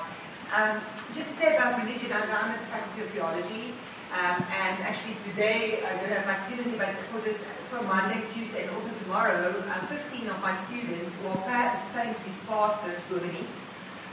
[0.56, 0.80] Um,
[1.16, 3.76] just to say about religion, I'm I'm at the Faculty of Theology,
[4.14, 7.36] um, and actually today, I don't have my students but for this,
[7.70, 12.24] for Monday, Tuesday, and also tomorrow, um, 15 of my students who are planning to
[12.24, 13.44] be pastors globally,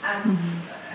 [0.03, 0.35] um,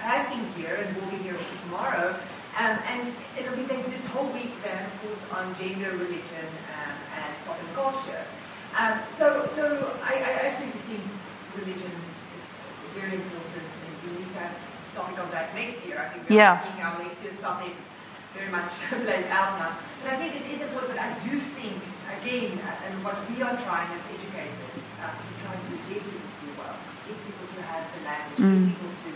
[0.03, 2.19] have been here and will be here tomorrow.
[2.57, 6.95] Um, and it'll be like this whole week then, of course, on gender, religion, um,
[7.13, 8.25] and pop and culture.
[8.73, 11.05] Um, so, so I, I actually think
[11.53, 13.76] religion is very important,
[14.07, 14.55] and we need to have
[14.95, 15.99] something on that next year.
[15.99, 16.63] I think we're Yeah.
[16.63, 17.75] seeing our next year's topic
[18.33, 19.71] very much played out now.
[20.03, 21.75] But I think it is important, but I do think,
[22.07, 22.55] again,
[22.87, 24.71] and what we are trying as educators,
[25.03, 26.75] uh, we're trying to get people to do well,
[27.07, 28.53] get people to have the language, Mm.
[28.55, 29.09] get people to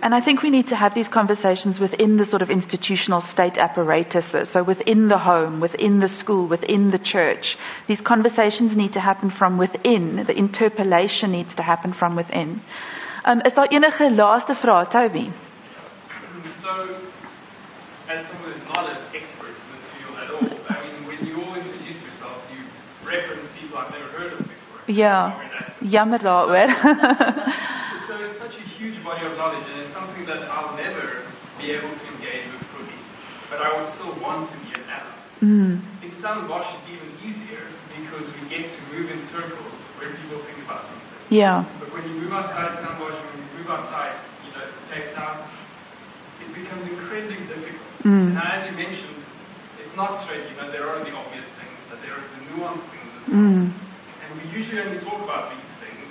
[0.00, 3.58] And I think we need to have these conversations within the sort of institutional state
[3.58, 7.56] apparatuses, so within the home, within the school, within the church.
[7.88, 10.24] These conversations need to happen from within.
[10.26, 12.62] The interpolation needs to happen from within.
[13.24, 15.32] Um, is daar enige laaste vrae, Toby?
[16.62, 16.70] So,
[18.08, 21.42] as someone who's not an expert in this field at all, I mean, when you
[21.42, 22.62] all introduce yourself, you
[23.04, 24.80] reference people I've never heard of before.
[25.34, 26.68] That- jammer daaroor.
[28.08, 31.28] So it's such a huge body of knowledge, and it's something that I'll never
[31.60, 32.96] be able to engage with fully.
[33.52, 35.12] But I would still want to be an ally.
[35.44, 40.40] mm, In Stellenbosch, it's even easier because we get to move in circles where people
[40.48, 41.04] think about things.
[41.28, 41.68] Yeah.
[41.76, 45.44] But when you move outside Stellenbosch, when you move outside, you know, Cape Town,
[46.40, 48.32] it becomes incredibly difficult Mm.
[48.32, 49.20] Now, as you mentioned,
[49.82, 52.86] it's not straight, you know, there are the obvious things, but there are the nuanced
[52.94, 53.42] things as well.
[53.42, 53.74] Mm.
[54.22, 55.67] And we usually only talk about these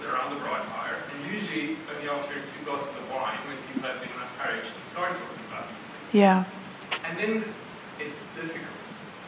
[0.09, 3.99] around the Braai fire, and usually only after two glasses of wine when people have
[4.01, 6.43] been enough courage to start talking about these Yeah.
[7.05, 7.31] And then
[7.99, 8.79] it's difficult.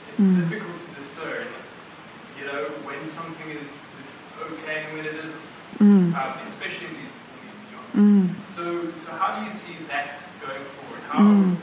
[0.08, 0.36] It's Mm.
[0.42, 1.48] difficult to discern,
[2.40, 3.68] you know, when something is,
[4.00, 4.10] is
[4.52, 5.36] okay and when it is,
[5.80, 6.12] Mm.
[6.16, 7.88] um, especially in these, in these young.
[7.96, 8.26] Mm.
[8.56, 8.64] So,
[9.06, 11.02] so how do you see that going forward?
[11.08, 11.56] How, Mm.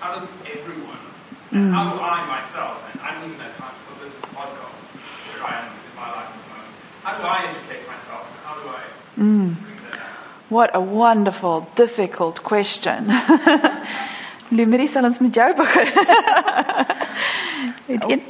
[0.00, 1.04] how does everyone,
[1.52, 1.56] Mm.
[1.56, 4.82] and how do I myself, and I'm even at times for this podcast,
[5.28, 8.24] where I am in my life at the moment, how do I educate myself?
[8.28, 8.82] and How do I
[9.16, 9.56] Mm.
[9.62, 10.41] bring that out?
[10.52, 13.08] What a wonderful, difficult question.
[14.52, 15.88] Lou-Marié sal ons met jou begin.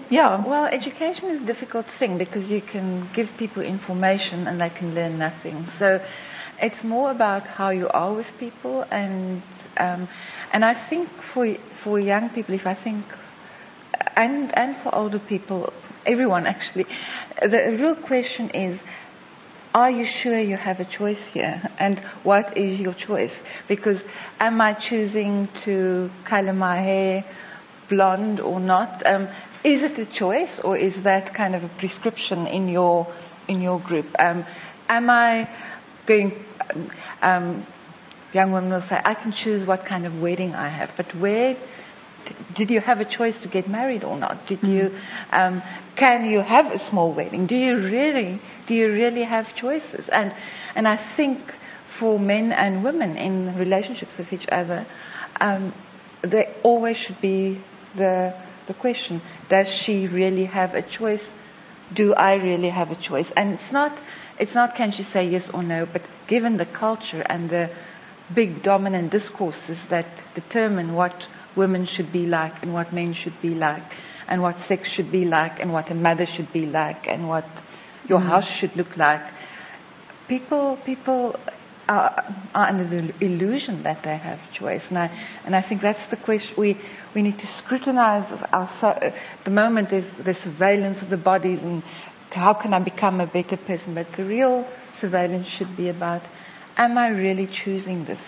[0.09, 0.39] Ja.
[0.47, 4.95] Well, education is a difficult thing because you can give people information and they can
[4.95, 5.67] learn nothing.
[5.81, 5.99] So
[6.61, 9.43] it's more about how you are with people, and
[9.79, 10.09] um,
[10.53, 11.45] and I think for
[11.83, 13.05] for young people, if I think,
[14.15, 15.73] and and for older people,
[16.07, 16.87] everyone actually,
[17.41, 18.79] the real question is.
[19.75, 21.63] Are you sure you have a choice here?
[21.79, 23.33] And what is your choice?
[23.69, 23.97] Because
[24.39, 27.25] am I choosing to color my hair
[27.89, 29.05] blonde or not?
[29.07, 29.25] Um,
[29.65, 33.07] is it a choice or is that kind of a prescription in your
[33.49, 34.07] in your group?
[34.19, 34.45] Um,
[34.89, 35.49] am I
[36.07, 36.33] going?
[37.23, 37.67] Um,
[38.35, 41.57] young women will say, I can choose what kind of wedding I have, but where
[42.57, 44.47] did you have a choice to get married or not?
[44.47, 44.91] Did you,
[45.31, 45.63] um,
[45.97, 47.47] can you have a small wedding?
[47.47, 50.05] Do you really, do you really have choices?
[50.13, 50.33] And,
[50.75, 51.39] and I think
[51.99, 54.87] for men and women in relationships with each other,
[55.41, 55.75] um,
[56.23, 57.63] there always should be
[57.97, 58.35] the,
[58.69, 61.23] the question, does she really have a choice?
[61.95, 63.27] Do I really have a choice?
[63.37, 63.99] And it's not,
[64.39, 67.71] it's not can she say yes or no, but given the culture and the
[68.35, 71.13] big dominant discourses that determine what
[71.57, 73.83] women should be like and what men should be like
[74.29, 77.45] and what sex should be like and what a mother should be like and what
[78.09, 79.21] your house should look like.
[80.29, 81.37] People, people
[81.89, 85.07] are, are under the illusion that they have choice, and I,
[85.45, 86.55] and I think that's the question.
[86.57, 86.79] We,
[87.15, 89.13] we need to scrutinize our,
[89.45, 91.83] the moment there's the surveillance of the bodies and
[92.31, 93.95] how can I become a better person.
[93.95, 94.67] But the real
[95.01, 96.23] surveillance should be about,
[96.77, 98.21] am I really choosing this?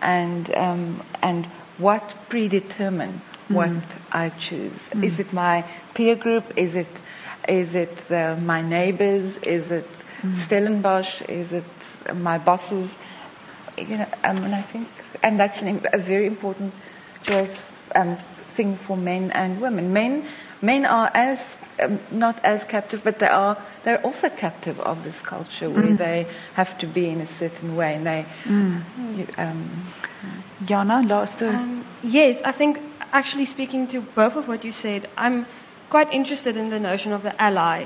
[0.00, 1.46] And, um, and
[1.78, 3.70] what predetermine what
[4.12, 4.78] I choose?
[5.02, 5.62] Is it my
[5.94, 6.44] peer group?
[6.56, 6.88] Is it,
[7.48, 9.36] is it the, my neighbors?
[9.42, 9.86] Is it
[10.46, 11.22] Stellenbosch?
[11.28, 12.90] Is it my bosses?
[13.76, 14.88] You know, um, and I think,
[15.22, 16.72] and that's an, a very important
[17.24, 17.56] choice
[17.94, 18.18] um,
[18.56, 19.92] thing for men and women.
[19.92, 20.28] Men,
[20.60, 21.38] men are as
[21.80, 26.26] um, not as captive, but they are they're also captive of this culture where they
[26.54, 28.26] have to be in a certain way, and they.
[29.18, 29.94] You, um,
[30.66, 31.42] Jana, laaste.
[31.42, 32.78] Um, yes, I think
[33.12, 35.46] actually speaking to both of what you said, I'm
[35.90, 37.84] quite interested in the notion of the ally.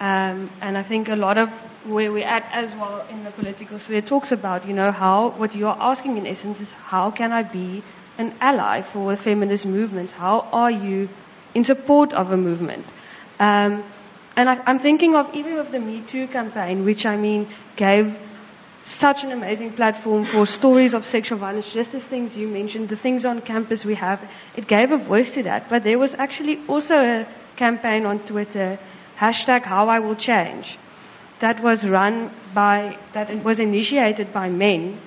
[0.00, 1.48] Um, and I think a lot of
[1.86, 5.54] where we're at as well in the political sphere talks about, you know, how what
[5.54, 7.84] you are asking in essence is how can I be
[8.18, 10.12] an ally for the feminist movements?
[10.16, 11.08] How are you
[11.54, 12.86] in support of a movement?
[13.44, 13.84] Um,
[14.36, 18.06] and I, I'm thinking of even with the Me Too campaign, which I mean gave
[19.00, 22.96] such an amazing platform for stories of sexual violence, just as things you mentioned, the
[22.96, 24.20] things on campus we have,
[24.56, 25.66] it gave a voice to that.
[25.68, 27.26] But there was actually also a
[27.58, 28.78] campaign on Twitter,
[29.20, 30.64] hashtag how I will change,
[31.42, 35.00] that was run by, that was initiated by men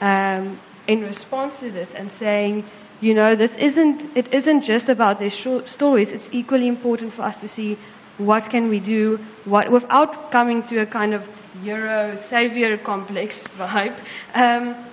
[0.00, 2.64] um, in response to this and saying,
[3.00, 7.22] you know, this isn't, it isn't just about their short stories, it's equally important for
[7.22, 7.78] us to see
[8.18, 11.22] what can we do, what, without coming to a kind of
[11.62, 13.98] Euro savior complex vibe,
[14.34, 14.86] um,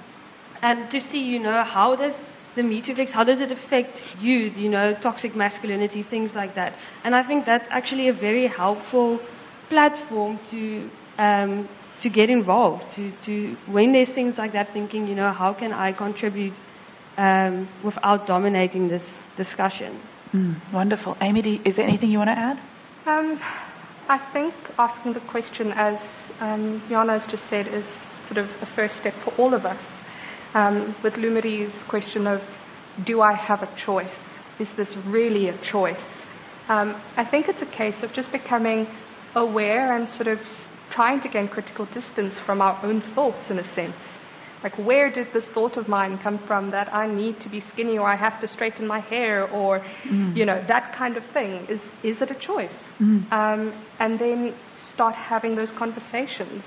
[0.62, 2.14] and to see, you know, how does
[2.56, 6.56] the Me Too fix, how does it affect you, you know, toxic masculinity, things like
[6.56, 6.76] that.
[7.04, 9.20] And I think that's actually a very helpful
[9.70, 10.90] platform to
[11.20, 11.70] um,
[12.02, 15.74] to get involved, to, to when there's things like that, thinking, you know, how can
[15.74, 16.54] I contribute
[17.18, 19.04] um, without dominating this
[19.36, 20.02] discussion.
[20.34, 21.16] Mm, wonderful.
[21.22, 22.58] Amy, do, is there anything you want to add?
[23.06, 23.40] Um,
[24.10, 25.98] I think asking the question, as
[26.40, 27.86] um, Jana has just said, is
[28.28, 29.82] sort of a first step for all of us.
[30.54, 32.42] Um, with Lou-Marié's question of,
[33.06, 34.08] do I have a choice?
[34.60, 35.96] Is this really a choice?
[36.68, 38.88] Um, I think it's a case of just becoming
[39.36, 40.40] aware and sort of
[40.92, 43.96] trying to gain critical distance from our own thoughts, in a sense.
[44.64, 47.98] Like, where did this thought of mine come from that I need to be skinny
[47.98, 49.86] or I have to straighten my hair or,
[50.36, 51.52] you know, that kind of thing?
[51.70, 52.74] Is, is it a choice?
[53.32, 53.62] Um,
[54.00, 54.54] and then
[54.94, 56.64] start having those conversations,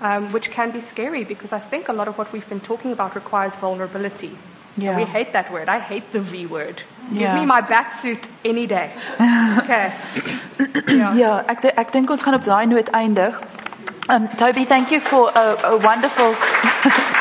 [0.00, 2.92] um, which can be scary because I think a lot of what we've been talking
[2.92, 4.32] about requires vulnerability.
[4.78, 4.96] Yeah.
[4.96, 5.68] We hate that word.
[5.68, 6.80] I hate the V word.
[7.12, 8.88] Give me my batsuit any day.
[9.64, 9.86] Okay.
[10.96, 11.14] yeah.
[11.16, 13.34] ja ek de- ek dink ons gaan op daai noot eindig.
[14.08, 16.30] Um Toby, thank you for a, a wonderful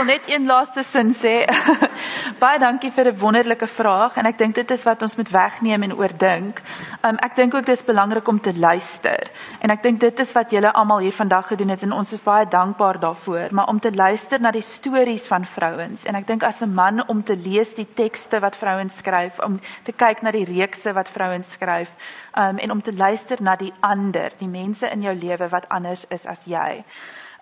[0.00, 1.44] wil net een laaste sin sê.
[2.42, 5.82] Baie dankie vir 'n wonderlike vraag en ek dink dit is wat ons moet wegneem
[5.82, 6.62] en oordink.
[7.04, 9.30] Um ek dink ook dis belangrik om te luister.
[9.60, 12.24] En ek dink dit is wat julle almal hier vandag gedoen het en ons is
[12.24, 16.42] baie dankbaar daarvoor, maar om te luister na die stories van vrouens en ek dink
[16.42, 20.30] as 'n man om te lees die tekste wat vrouens skryf, om te kyk na
[20.30, 21.90] die reekse wat vrouens skryf,
[22.36, 26.06] um en om te luister na die ander, die mense in jou lewe wat anders
[26.08, 26.84] is as jy.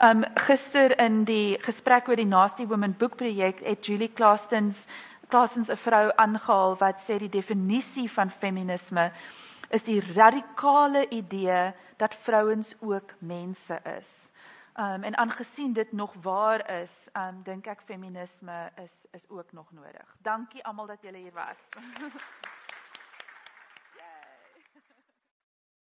[0.00, 4.76] Um gister in die gesprek oor die Nasty Woman boekprojek het Julie Clastens
[5.28, 9.10] Clastens 'n vrou aangehaal wat sê die definisie van feminisme
[9.70, 14.06] is die radikale idee dat vrouens ook mense is.
[14.76, 19.72] Um en aangesien dit nog waar is, um dink ek feminisme is is ook nog
[19.72, 20.16] nodig.
[20.22, 21.58] Dankie almal dat julle hier was.